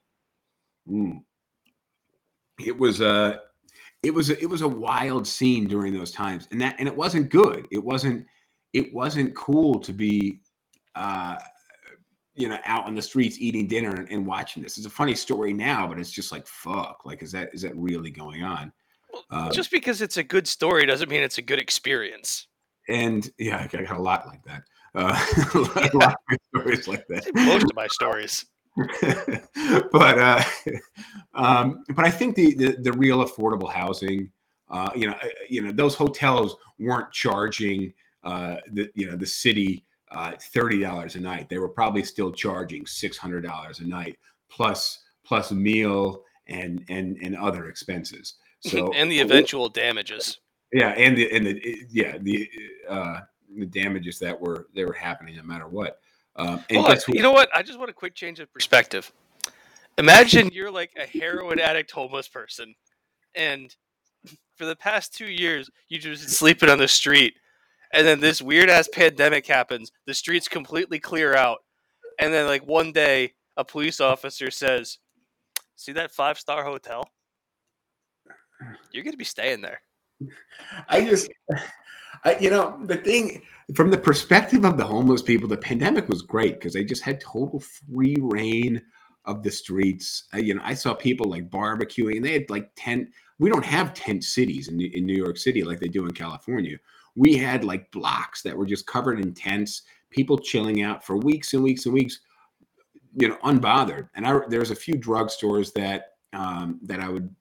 [0.90, 1.24] Mm.
[2.64, 3.42] It was a,
[4.04, 6.96] it was a, it was a wild scene during those times, and that and it
[6.96, 7.68] wasn't good.
[7.72, 8.26] It wasn't
[8.74, 10.42] it wasn't cool to be,
[10.96, 11.38] uh,
[12.36, 14.78] you know, out on the streets eating dinner and, and watching this.
[14.78, 17.02] It's a funny story now, but it's just like fuck.
[17.06, 18.72] Like, is that is that really going on?
[19.30, 22.48] Uh, Just because it's a good story doesn't mean it's a good experience.
[22.88, 24.64] and yeah, I got a lot like that.
[24.96, 27.30] Uh, a lot, a lot of stories like that.
[27.36, 28.46] Most of my stories.
[29.92, 30.44] but uh,
[31.34, 34.32] um, but I think the, the the real affordable housing,
[34.70, 37.94] uh, you know, uh, you know, those hotels weren't charging
[38.24, 41.50] uh, the you know the city uh, thirty dollars a night.
[41.50, 44.18] They were probably still charging six hundred dollars a night
[44.50, 48.36] plus plus meal and and and other expenses.
[48.64, 50.38] So and the eventual damages.
[50.72, 52.48] yeah, and the and the yeah the
[52.88, 53.22] uh,
[53.58, 56.00] the damages that were they were happening no matter what.
[56.36, 57.50] Um, and guess who- you know what?
[57.56, 59.12] I just want a quick change of perspective.
[59.98, 62.76] Imagine you're like a heroin addict homeless person,
[63.34, 63.76] and
[64.56, 67.34] for the past two years you've just sleeping on the street,
[67.94, 69.92] and then this weird ass pandemic happens.
[70.06, 71.60] The streets completely clear out,
[72.20, 75.00] and then like one day a police officer says,
[75.76, 77.10] "See that five star hotel?
[78.92, 79.82] You're gonna be staying there."
[80.88, 81.30] I just,
[82.24, 83.42] I, you know, the thing
[83.76, 87.20] from the perspective of the homeless people, the pandemic was great because they just had
[87.20, 88.82] total free reign
[89.26, 90.26] of the streets.
[90.34, 93.10] Uh, you know, I saw people like barbecuing, and they had like tent.
[93.40, 96.78] We don't have tent cities in, in New York City like they do in California.
[97.16, 101.54] We had like blocks that were just covered in tents, people chilling out for weeks
[101.54, 102.20] and weeks and weeks,
[103.16, 104.10] you know, unbothered.
[104.16, 107.34] And I, there's a few drugstores that um, that I would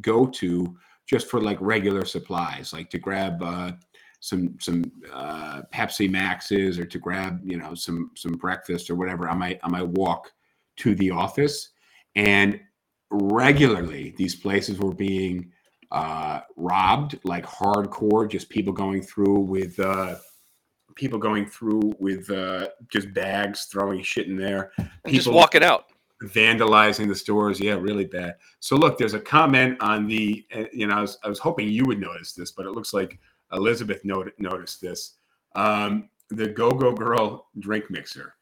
[0.00, 3.72] go to just for like regular supplies, like to grab uh,
[4.20, 9.28] some some uh, Pepsi Maxes or to grab you know some some breakfast or whatever
[9.28, 10.32] on my on my walk
[10.76, 11.70] to the office.
[12.14, 12.60] And
[13.10, 15.52] regularly, these places were being
[15.90, 20.16] uh, robbed, like hardcore, just people going through with uh,
[20.94, 25.86] people going through with uh, just bags, throwing shit in there, And just walking out.
[26.24, 27.60] vandalizing the stores.
[27.60, 28.34] Yeah, really bad.
[28.60, 31.84] So look, there's a comment on the, you know, I was, I was hoping you
[31.86, 33.18] would notice this, but it looks like
[33.52, 35.14] Elizabeth not- noticed this.
[35.54, 38.34] Um, the Go Go Girl drink mixer.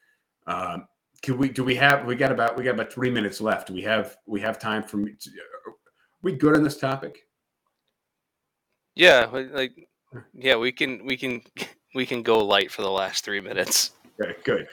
[0.47, 0.87] Um,
[1.21, 1.47] can we?
[1.49, 2.05] Do we have?
[2.05, 3.67] We got about we got about three minutes left.
[3.67, 5.13] Do we have we have time for me?
[5.19, 5.73] To, are
[6.21, 7.26] we good on this topic?
[8.97, 9.87] Yeah, like
[10.33, 11.41] yeah, we can we can
[11.95, 13.91] we can go light for the last three minutes.
[14.19, 14.67] Okay, good.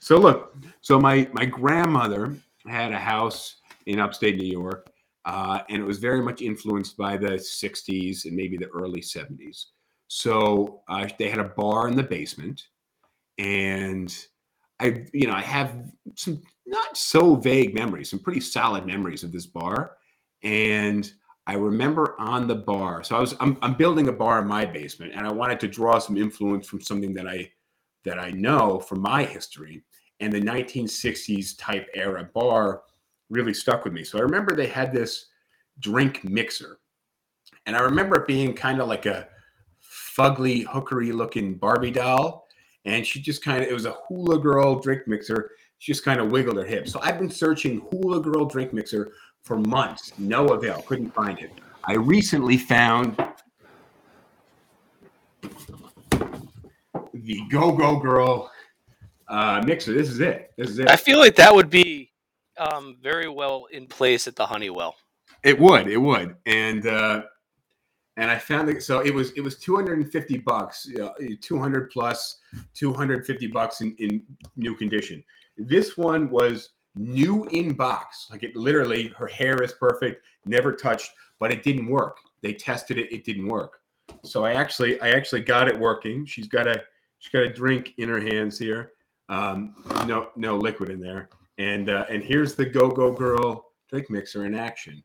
[0.00, 2.34] So look, so my my grandmother
[2.66, 4.90] had a house in upstate New York,
[5.26, 9.66] uh, and it was very much influenced by the '60s and maybe the early '70s.
[10.08, 12.62] So uh, they had a bar in the basement,
[13.36, 14.16] and
[14.80, 15.74] I, you know, I have
[16.14, 19.98] some not so vague memories, some pretty solid memories of this bar,
[20.42, 21.12] and
[21.46, 23.04] I remember on the bar.
[23.04, 25.68] So I was I'm, I'm building a bar in my basement, and I wanted to
[25.68, 27.50] draw some influence from something that I
[28.04, 29.82] that I know from my history.
[30.20, 32.82] And the 1960s type era bar
[33.28, 34.04] really stuck with me.
[34.04, 35.26] So I remember they had this
[35.80, 36.78] drink mixer.
[37.66, 39.28] And I remember it being kind of like a
[39.82, 42.46] fugly, hookery looking Barbie doll.
[42.84, 45.50] And she just kind of, it was a hula girl drink mixer.
[45.78, 46.92] She just kind of wiggled her hips.
[46.92, 49.12] So I've been searching hula girl drink mixer
[49.46, 50.12] for months.
[50.18, 50.82] No avail.
[50.82, 51.52] Couldn't find it.
[51.84, 53.16] I recently found
[57.14, 58.50] the Go Go Girl
[59.28, 59.94] uh, mixer.
[59.94, 60.50] This is it.
[60.58, 60.88] This is it.
[60.90, 62.10] I feel like that would be
[62.58, 64.96] um, very well in place at the Honeywell.
[65.44, 67.22] It would, it would, and uh,
[68.16, 68.82] and I found it.
[68.82, 72.40] So it was it was two hundred and fifty bucks, you know, two hundred plus,
[72.74, 74.24] two hundred fifty bucks in in
[74.56, 75.22] new condition.
[75.56, 79.08] This one was new in box, like it literally.
[79.08, 82.18] Her hair is perfect, never touched, but it didn't work.
[82.42, 83.80] They tested it, it didn't work.
[84.22, 86.24] So I actually I actually got it working.
[86.26, 86.82] She's got a
[87.18, 88.92] she's got a drink in her hands here.
[89.28, 89.74] Um,
[90.06, 91.28] no no liquid in there,
[91.58, 95.02] and uh, and here's the Go Go Girl drink mixer in action.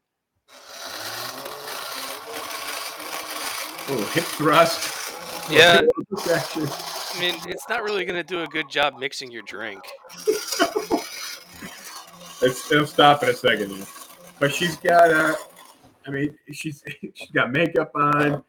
[3.92, 5.14] little hip thrust.
[5.50, 5.82] Yeah.
[6.26, 9.82] I mean, it's not really going to do a good job mixing your drink.
[12.42, 13.72] It's, it'll stop in a second.
[13.72, 13.86] Though.
[14.40, 15.36] But she's got, uh,
[16.06, 16.84] I mean, she's
[17.14, 18.44] she's got makeup on.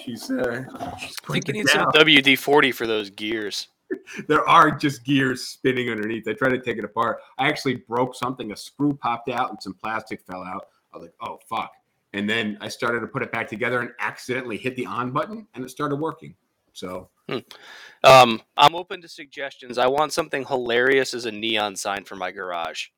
[0.00, 0.64] She's, uh,
[0.98, 2.06] she's I think putting you it need some down.
[2.06, 3.68] WD 40 for those gears.
[4.28, 6.26] there are just gears spinning underneath.
[6.26, 7.18] I tried to take it apart.
[7.38, 8.52] I actually broke something.
[8.52, 10.68] A screw popped out and some plastic fell out.
[10.92, 11.72] I was like, oh fuck.
[12.14, 15.46] And then I started to put it back together and accidentally hit the on button
[15.54, 16.34] and it started working.
[16.72, 17.10] So
[18.04, 19.78] Um, I'm open to suggestions.
[19.78, 22.88] I want something hilarious as a neon sign for my garage,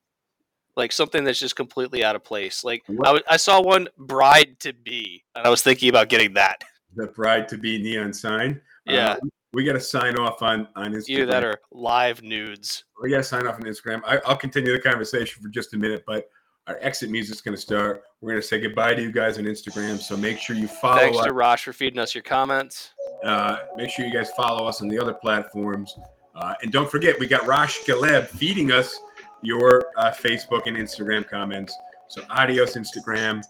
[0.76, 2.64] like something that's just completely out of place.
[2.64, 6.34] Like I, w- I saw one bride to be, and I was thinking about getting
[6.34, 6.62] that.
[6.96, 8.60] the bride to be neon sign.
[8.86, 9.12] Yeah.
[9.12, 9.16] Uh,
[9.52, 11.10] we got to sign off on on Instagram.
[11.10, 12.84] Either that or live nudes.
[13.00, 14.02] we got to sign off on Instagram.
[14.04, 16.28] I, I'll continue the conversation for just a minute, but
[16.66, 18.02] our exit music's going to start.
[18.20, 20.00] We're going to say goodbye to you guys on Instagram.
[20.00, 21.26] So make sure you follow Thanks us.
[21.26, 22.90] to Rosh for feeding us your comments.
[23.22, 25.94] Uh, make sure you guys follow us on the other platforms.
[26.34, 28.98] Uh, and don't forget, we got Rosh Galeb feeding us
[29.44, 31.76] your uh, Facebook and Instagram comments.
[32.08, 33.42] So adios, Instagram.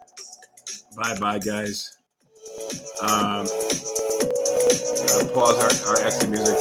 [0.96, 1.98] Bye bye, guys.
[3.02, 3.46] Um,
[5.04, 6.56] uh, pause our, our exit music.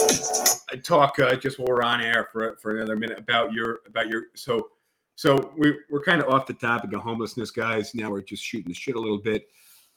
[0.72, 4.08] I talk uh, just while we're on air for, for another minute about your about
[4.08, 4.70] your so
[5.16, 7.94] so we, we're kind of off the topic of homelessness, guys.
[7.94, 9.48] Now we're just shooting the shit a little bit.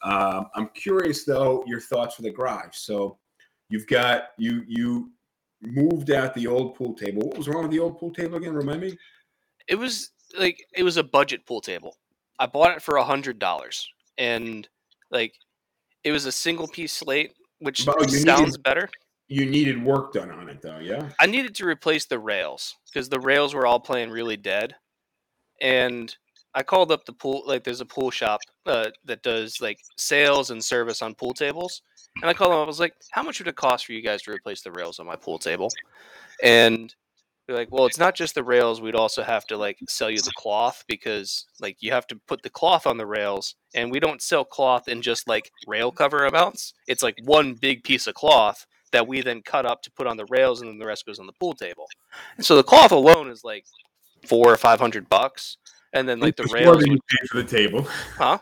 [0.03, 2.77] Um, I'm curious though your thoughts for the garage.
[2.77, 3.19] So
[3.69, 5.11] you've got you you
[5.63, 7.23] moved out the old pool table.
[7.23, 8.53] What was wrong with the old pool table again?
[8.53, 8.99] Remind me.
[9.69, 11.97] It was like it was a budget pool table.
[12.39, 13.89] I bought it for a hundred dollars,
[14.19, 14.69] and
[15.11, 15.35] like
[16.05, 18.89] it was a single piece slate, which Oh, sounds needed- better.
[19.29, 21.11] You needed work done on it though, yeah.
[21.19, 24.77] I needed to replace the rails because the rails were all playing really dead,
[25.61, 26.15] and
[26.55, 27.43] I called up the pool.
[27.45, 31.83] Like, there's a pool shop uh, that does like sales and service on pool tables,
[32.23, 32.61] and I called them.
[32.61, 35.01] I was like, "How much would it cost for you guys to replace the rails
[35.01, 35.73] on my pool table?"
[36.43, 36.95] And
[37.47, 38.81] they're like, "Well, it's not just the rails.
[38.81, 42.43] We'd also have to like sell you the cloth because like you have to put
[42.43, 46.27] the cloth on the rails, and we don't sell cloth in just like rail cover
[46.27, 46.75] amounts.
[46.89, 50.17] It's like one big piece of cloth." that we then cut up to put on
[50.17, 51.89] the rails and then the rest goes on the pool table.
[52.37, 53.67] And so the cloth alone is like
[54.25, 55.59] four or five hundred bucks.
[55.93, 57.83] And then like the rails would, paid for the table.
[58.17, 58.39] huh?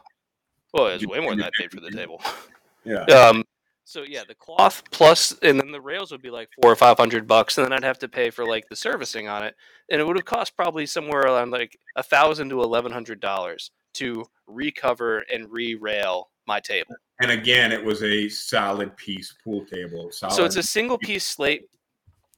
[0.73, 2.23] Well, it's way more than I paid for the table.
[2.85, 3.05] Yeah.
[3.05, 3.45] Um
[3.85, 6.97] so yeah, the cloth plus and then the rails would be like four or five
[6.97, 9.55] hundred bucks, and then I'd have to pay for like the servicing on it.
[9.91, 13.71] And it would have cost probably somewhere around like a thousand to eleven hundred dollars
[13.95, 16.95] to recover and re-rail my table.
[17.21, 20.11] And again, it was a solid piece pool table.
[20.11, 20.35] Solid.
[20.35, 21.63] So it's a single piece slate,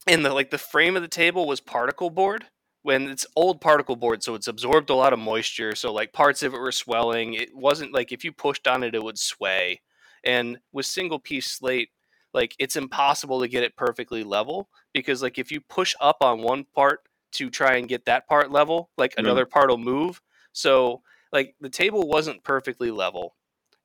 [0.06, 2.44] and the like the frame of the table was particle board.
[2.82, 5.74] When it's old particle board, so it's absorbed a lot of moisture.
[5.74, 7.34] So like parts of it were swelling.
[7.34, 9.80] It wasn't like if you pushed on it, it would sway.
[10.26, 11.90] And with single piece slate,
[12.34, 16.42] like it's impossible to get it perfectly level because like if you push up on
[16.42, 17.00] one part
[17.32, 19.22] to try and get that part level, like Yeah.
[19.24, 20.20] another part will move.
[20.52, 21.02] So
[21.32, 23.36] like the table wasn't perfectly level,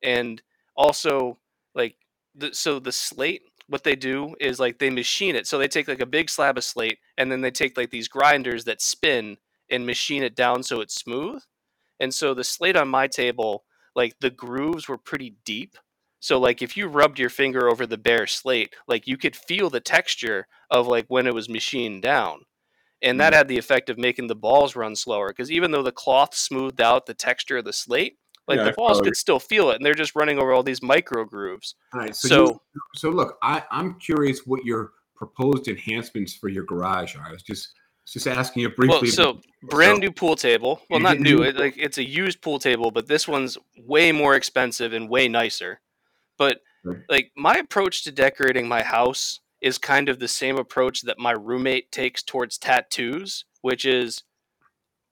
[0.03, 0.41] and
[0.75, 1.39] also
[1.75, 1.97] like
[2.35, 5.87] the, so the slate what they do is like they machine it so they take
[5.87, 9.37] like a big slab of slate and then they take like these grinders that spin
[9.69, 11.41] and machine it down so it's smooth
[11.99, 13.63] and so the slate on my table
[13.95, 15.77] like the grooves were pretty deep
[16.21, 19.69] so like if you rubbed your finger over the bare slate like you could feel
[19.69, 22.39] the texture of like when it was machined down
[23.01, 23.35] and that mm.
[23.35, 26.79] had the effect of making the balls run slower because even though the cloth smoothed
[26.79, 28.17] out the texture of the slate
[28.47, 29.03] like Yeah, the balls you.
[29.03, 32.15] could still feel it and they're just running over all these micro grooves All right.
[32.15, 34.91] So, so you- so look, I, I'm curious what your
[35.21, 37.23] proposed enhancements for your garage are.
[37.27, 37.73] I was just
[38.07, 39.09] just asking you briefly.
[39.09, 40.81] Well, so brand new pool table.
[40.89, 41.43] Well, not new.
[41.43, 45.27] It, like it's a used pool table, but this one's way more expensive and way
[45.27, 45.79] nicer.
[46.41, 46.57] But
[47.07, 51.33] like my approach to decorating my house is kind of the same approach that my
[51.33, 54.23] roommate takes towards tattoos, which is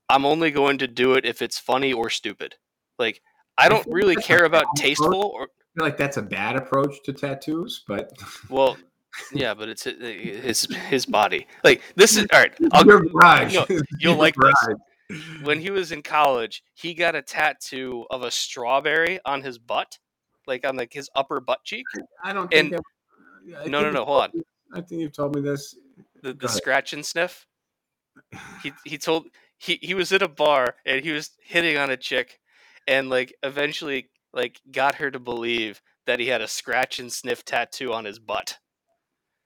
[0.09, 2.55] I'm only going to do it if it's funny or stupid.
[2.97, 3.21] Like
[3.59, 6.55] I I don't think really care about tasteful or I feel like that's a bad
[6.55, 8.11] approach to tattoos, but
[8.49, 8.75] well,
[9.31, 11.45] yeah, but it's his his body.
[11.63, 12.55] Like this is all right.
[12.71, 15.19] I'll, your no, Your you'll like this.
[15.43, 19.99] when he was in college, he got a tattoo of a strawberry on his butt,
[20.49, 21.85] like on like his upper butt cheek.
[22.23, 22.73] I don't think.
[22.73, 22.81] and-
[23.57, 24.31] I No, no, no, hold on.
[24.73, 25.75] I think you've told me this.
[26.21, 27.47] The, the scratch and sniff.
[28.61, 29.27] He he told
[29.57, 32.39] he he was at a bar and he was hitting on a chick,
[32.87, 37.45] and like eventually like got her to believe that he had a scratch and sniff
[37.45, 38.57] tattoo on his butt.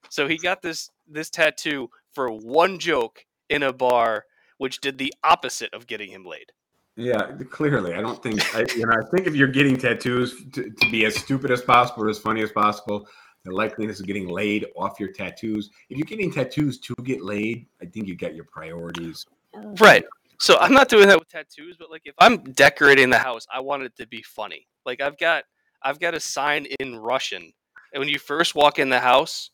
[0.09, 4.25] So he got this this tattoo for one joke in a bar,
[4.57, 6.51] which did the opposite of getting him laid.
[6.95, 8.55] Yeah, clearly, I don't think.
[8.55, 11.61] I, you know, I think if you're getting tattoos to, to be as stupid as
[11.61, 13.07] possible or as funny as possible,
[13.43, 15.69] the likeliness of getting laid off your tattoos.
[15.89, 19.25] If you're getting tattoos to get laid, I think you got your priorities.
[19.53, 20.05] Right.
[20.39, 23.59] So I'm not doing that with tattoos, but like if I'm decorating the house, I
[23.59, 24.67] want it to be funny.
[24.85, 25.43] Like I've got
[25.81, 27.51] I've got a sign in Russian.
[27.93, 29.51] And when you first walk in the house,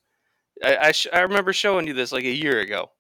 [0.64, 2.92] I I, sh- I remember showing you this like a year ago.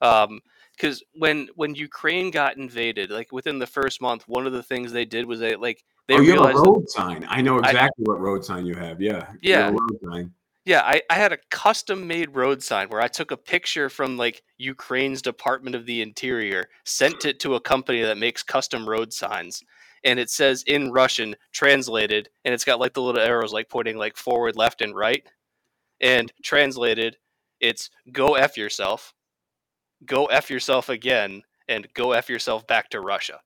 [0.00, 0.40] Um,
[0.76, 4.92] because when when Ukraine got invaded, like within the first month, one of the things
[4.92, 7.24] they did was they like they oh, you have a road sign.
[7.28, 9.00] I know I- exactly what road sign you have.
[9.00, 9.32] Yeah.
[9.40, 9.78] You have a Yeah.
[9.78, 10.34] road sign.
[10.66, 14.16] yeah, I, I had a custom made road sign where I took a picture from
[14.16, 19.12] like Ukraine's Department of the Interior, sent it to a company that makes custom road
[19.12, 19.62] signs,
[20.04, 23.96] and it says in Russian, translated, and it's got like the little arrows like pointing
[23.96, 25.26] like forward, left, and right,
[26.00, 27.16] and translated,
[27.60, 29.14] it's go f yourself,
[30.06, 33.40] go f yourself again, and go f yourself back to Russia.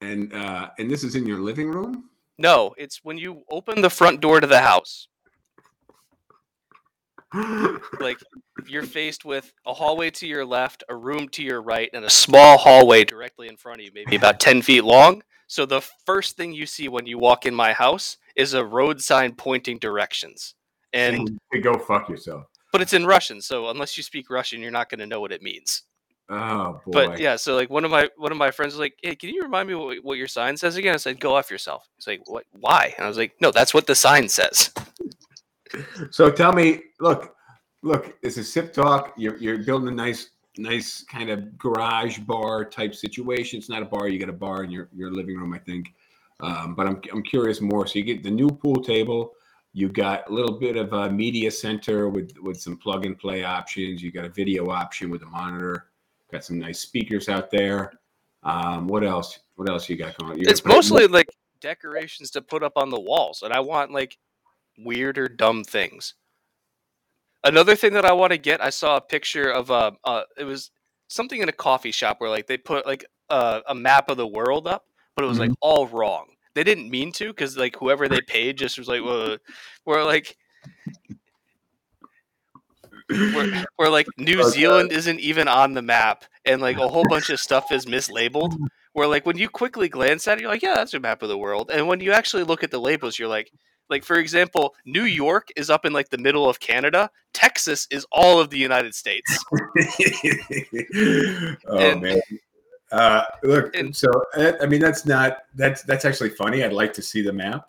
[0.00, 2.10] And uh, and this is in your living room.
[2.38, 5.08] No, it's when you open the front door to the house.
[8.00, 8.18] like
[8.66, 12.10] you're faced with a hallway to your left, a room to your right, and a
[12.10, 15.22] small hallway directly in front of you, maybe about 10 feet long.
[15.46, 19.00] So the first thing you see when you walk in my house is a road
[19.00, 20.54] sign pointing directions.
[20.92, 22.44] And to go fuck yourself.
[22.72, 25.30] But it's in Russian, so unless you speak Russian, you're not going to know what
[25.30, 25.82] it means.
[26.28, 26.92] Oh boy.
[26.92, 29.28] But yeah, so like one of my one of my friends was like, "Hey, can
[29.30, 32.06] you remind me what, what your sign says again?" I said, "Go off yourself." He's
[32.06, 32.44] like, "What?
[32.52, 34.70] Why?" And I was like, "No, that's what the sign says."
[36.10, 37.34] So tell me, look,
[37.82, 39.14] look, it's a sip talk.
[39.16, 43.58] You're you're building a nice, nice kind of garage bar type situation.
[43.58, 44.08] It's not a bar.
[44.08, 45.94] You got a bar in your, your living room, I think.
[46.40, 47.86] Um, but I'm I'm curious more.
[47.86, 49.32] So you get the new pool table.
[49.74, 53.44] You got a little bit of a media center with with some plug and play
[53.44, 54.02] options.
[54.02, 55.88] You got a video option with a monitor.
[56.30, 57.92] Got some nice speakers out there.
[58.42, 59.38] Um, what else?
[59.56, 60.38] What else you got going?
[60.38, 61.28] You're it's mostly like
[61.60, 64.18] decorations to put up on the walls, and I want like
[64.78, 66.14] weird or dumb things.
[67.44, 70.44] Another thing that I want to get, I saw a picture of uh, uh it
[70.44, 70.70] was
[71.08, 74.26] something in a coffee shop where like they put like a, a map of the
[74.26, 74.84] world up,
[75.16, 76.26] but it was like all wrong.
[76.54, 79.36] They didn't mean to because like whoever they paid just was like, well,
[79.86, 80.36] we're like
[83.08, 84.42] where, where like New.
[84.50, 88.56] Zealand isn't even on the map, and like a whole bunch of stuff is mislabeled.
[88.94, 91.30] Where like when you quickly glance at it, you're like, yeah, that's a map of
[91.30, 91.70] the world.
[91.72, 93.50] And when you actually look at the labels, you're like,
[93.88, 97.08] like for example, New York is up in like the middle of Canada.
[97.32, 99.42] Texas is all of the United States.
[101.68, 102.20] oh And- man.
[102.92, 106.62] Uh, look, and- so uh, I mean that's not that's that's actually funny.
[106.62, 107.66] I'd like to see the map.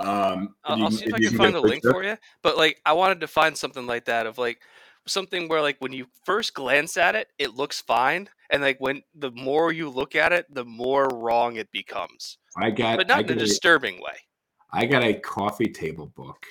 [0.00, 1.92] Um, I'll, you I'll see if I you can find the link picture.
[1.92, 2.16] for you.
[2.42, 4.60] But like, I wanted to find something like that of like
[5.06, 9.02] something where like when you first glance at it, it looks fine, and like when
[9.14, 12.38] the more you look at it, the more wrong it becomes.
[12.56, 14.16] I got But not in a got, a, disturbing way.
[14.72, 16.44] I got a coffee table book.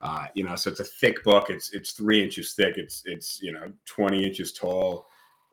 [0.00, 1.48] Uh, you know, so it's a thick book.
[1.48, 2.76] It's it's three inches thick.
[2.76, 5.06] It's it's you know twenty inches tall,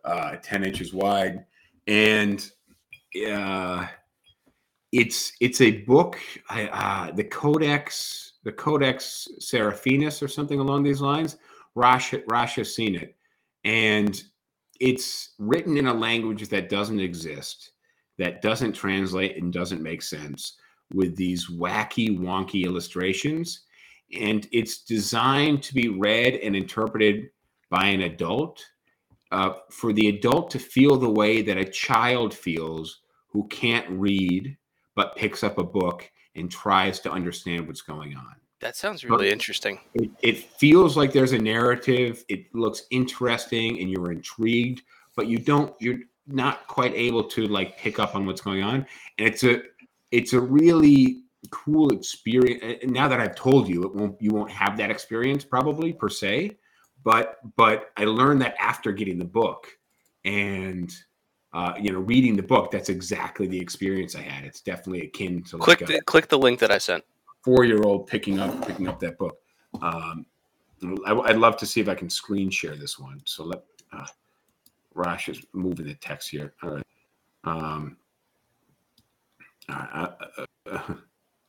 [0.03, 1.45] uh, ten inches wide,
[1.87, 2.51] and
[3.29, 3.87] uh,
[4.91, 6.19] it's it's a book.
[6.49, 11.37] I, uh, the Codex, the Codex Seraphinus, or something along these lines.
[11.75, 13.15] Rosh Rosh has seen it,
[13.63, 14.21] and
[14.79, 17.71] it's written in a language that doesn't exist,
[18.17, 20.57] that doesn't translate and doesn't make sense,
[20.93, 23.61] with these wacky, wonky illustrations,
[24.19, 27.29] and it's designed to be read and interpreted
[27.69, 28.65] by an adult.
[29.31, 34.57] Uh, for the adult to feel the way that a child feels who can't read
[34.95, 38.35] but picks up a book and tries to understand what's going on.
[38.59, 39.79] That sounds really interesting.
[39.95, 42.23] It, it feels like there's a narrative.
[42.29, 44.83] It looks interesting, and you're intrigued,
[45.15, 45.73] but you don't.
[45.79, 48.85] You're not quite able to like pick up on what's going on.
[49.17, 49.61] And it's a,
[50.11, 52.79] it's a really cool experience.
[52.83, 54.21] And now that I've told you, it won't.
[54.21, 56.57] You won't have that experience probably per se,
[57.03, 59.67] but but I learned that after getting the book,
[60.25, 60.93] and
[61.53, 62.71] uh, you know, reading the book.
[62.71, 64.45] That's exactly the experience I had.
[64.45, 67.03] It's definitely akin to like Click a- the, click the link that I sent.
[67.43, 69.37] four year old picking up picking up that book.
[69.81, 70.25] Um,
[71.05, 73.21] I, would love to see if I can screen share this one.
[73.25, 73.63] So let
[73.93, 74.05] uh,
[74.93, 76.53] Rosh is moving the text here.
[76.63, 76.85] All right.
[77.43, 77.97] Um,
[79.69, 80.93] all right, uh, uh, uh,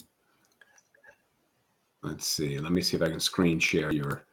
[2.02, 2.58] let's see.
[2.58, 4.24] Let me see if I can screen share your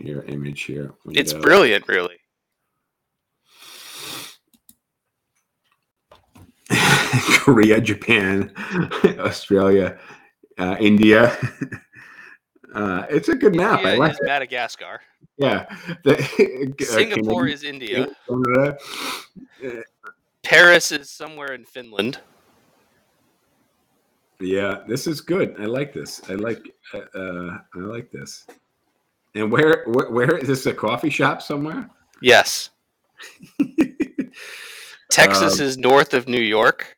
[0.00, 0.92] your image here.
[1.10, 1.46] It's Window.
[1.46, 2.16] brilliant, really.
[7.38, 8.52] Korea, Japan,
[9.18, 9.98] Australia,
[10.58, 11.36] uh, India.
[12.74, 13.80] Uh, it's a good map.
[13.86, 14.26] I like is it.
[14.26, 15.00] Madagascar.
[15.38, 15.64] Yeah.
[16.04, 16.18] The,
[16.78, 18.08] uh, Singapore Canada- is India.
[18.28, 18.76] Canada.
[20.44, 22.20] Paris is somewhere in Finland.
[24.40, 25.56] Yeah, this is good.
[25.58, 26.20] I like this.
[26.28, 26.70] I like.
[26.92, 28.46] Uh, uh, I like this.
[29.36, 30.64] And where, where, where is this?
[30.66, 31.90] A coffee shop somewhere?
[32.22, 32.70] Yes.
[35.10, 36.96] Texas Um, is north of New York.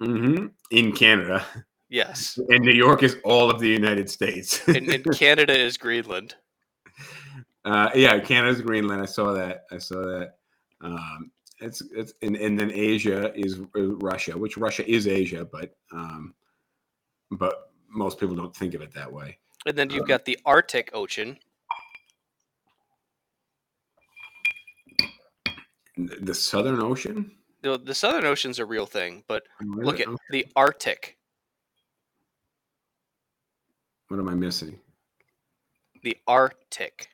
[0.00, 1.44] hmm In Canada,
[1.88, 2.38] Yes.
[2.48, 4.66] and New York is all of the United States.
[4.68, 6.34] And, and Canada is Greenland.
[7.64, 9.00] Uh, yeah, Canada's Greenland.
[9.00, 9.64] I saw that.
[9.72, 10.34] I saw that.
[10.82, 11.30] Um,
[11.60, 16.34] it's it's and, and then Asia is Russia, which Russia is Asia, but um,
[17.30, 19.38] but most people don't think of it that way.
[19.66, 21.38] And then you've Um, got the Arctic Ocean.
[25.96, 27.30] The the Southern Ocean.
[27.62, 31.16] The, the Southern Ocean's a real thing, but Where look the- at the Arctic.
[34.08, 34.78] What am I missing?
[36.02, 37.08] The Arctic,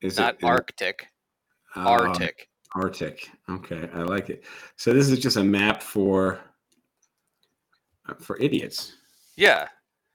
[0.00, 1.08] Is not it- Arctic.
[1.76, 2.48] oh, Arctic.
[2.74, 3.28] Arctic.
[3.50, 4.44] Okay, I like it.
[4.76, 6.40] So this is just a map for
[8.08, 8.94] uh, for idiots.
[9.36, 9.68] Yeah.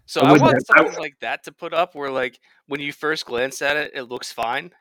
[0.08, 2.92] So I want have- I something like that to put up where like when you
[2.92, 4.72] first glance at it, it looks fine.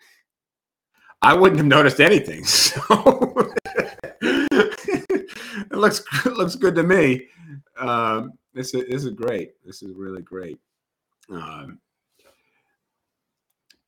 [1.23, 2.45] I wouldn't have noticed anything.
[2.55, 3.51] So
[5.71, 7.27] it looks it looks good to me.
[7.79, 9.53] Um, this is this is great.
[9.65, 10.59] This is really great.
[11.31, 11.79] Um,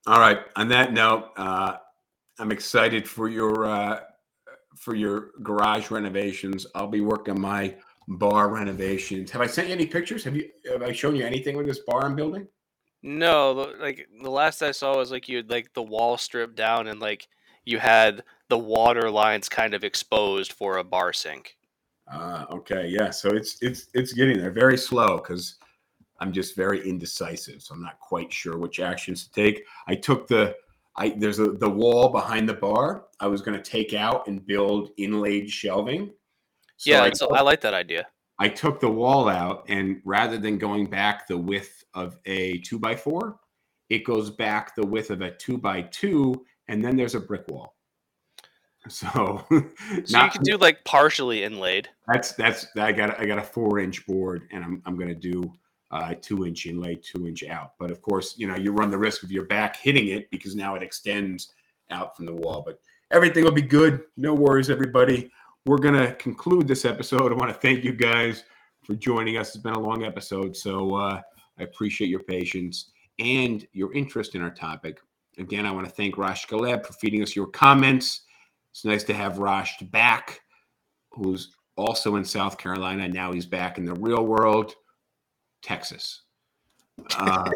[0.07, 0.41] all right.
[0.57, 1.77] On that note, uh,
[2.39, 4.01] I'm excited for your uh,
[4.77, 6.67] for your garage renovations.
[6.75, 7.75] I'll be working my
[8.09, 9.31] bar renovations.
[9.31, 10.23] Have I sent you any pictures?
[10.25, 12.47] Have you have I shown you anything with this bar I'm building?
[13.03, 16.89] No, like the last I saw was like you had like the wall stripped down
[16.89, 17.29] and like
[17.65, 21.57] you had the water lines kind of exposed for a bar sink.
[22.11, 23.11] Uh, okay, yeah.
[23.11, 24.51] So it's it's it's getting there.
[24.51, 25.57] Very slow because
[26.21, 27.63] I'm just very indecisive.
[27.63, 29.65] So I'm not quite sure which actions to take.
[29.87, 30.57] I took the
[30.97, 33.07] I there's a the wall behind the bar.
[33.21, 36.13] I was going to take out and build inlaid shelving.
[36.77, 38.07] So yeah, I, so I like that idea.
[38.39, 42.79] I took the wall out, and rather than going back the width of a two
[42.79, 43.39] by four,
[43.89, 47.47] it goes back the width of a two by two, and then there's a brick
[47.49, 47.75] wall.
[48.89, 49.55] So, So
[49.97, 51.89] you not- could do like partially inlaid.
[52.07, 55.53] that's that's I got I got a four inch board and I'm I'm gonna do
[55.91, 57.73] uh two inch inlay, two inch out.
[57.81, 60.55] But of course, you know, you run the risk of your back hitting it because
[60.55, 61.53] now it extends
[61.91, 62.63] out from the wall.
[62.65, 62.79] But
[63.11, 64.03] everything will be good.
[64.17, 65.33] No worries, everybody.
[65.67, 67.33] We're gonna conclude this episode.
[67.33, 68.45] I want to thank you guys
[68.85, 69.49] for joining us.
[69.49, 71.21] It's been a long episode, so uh,
[71.59, 75.01] I appreciate your patience and your interest in our topic.
[75.39, 78.23] Again, I want to thank Rash Galeb for feeding us your comments.
[78.71, 80.41] It's nice to have Rash back,
[81.11, 83.09] who's also in South Carolina.
[83.09, 84.73] Now he's back in the real world,
[85.63, 86.23] Texas.
[87.19, 87.51] Uh,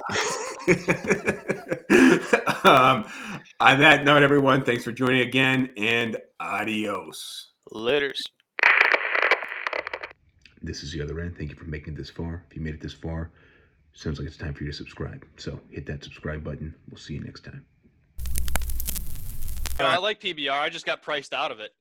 [2.65, 3.07] um,
[3.61, 7.50] on that note, everyone, thanks for joining again and adios.
[7.73, 8.21] Litters.
[10.63, 11.37] This is the other end.
[11.37, 12.45] Thank you for making it this far.
[12.51, 13.31] If you made it this far,
[13.93, 15.25] sounds like it's time for you to subscribe.
[15.37, 16.75] So hit that subscribe button.
[16.91, 17.65] We'll see you next time.
[19.79, 20.51] I like PBR.
[20.51, 21.73] I just got priced out of it.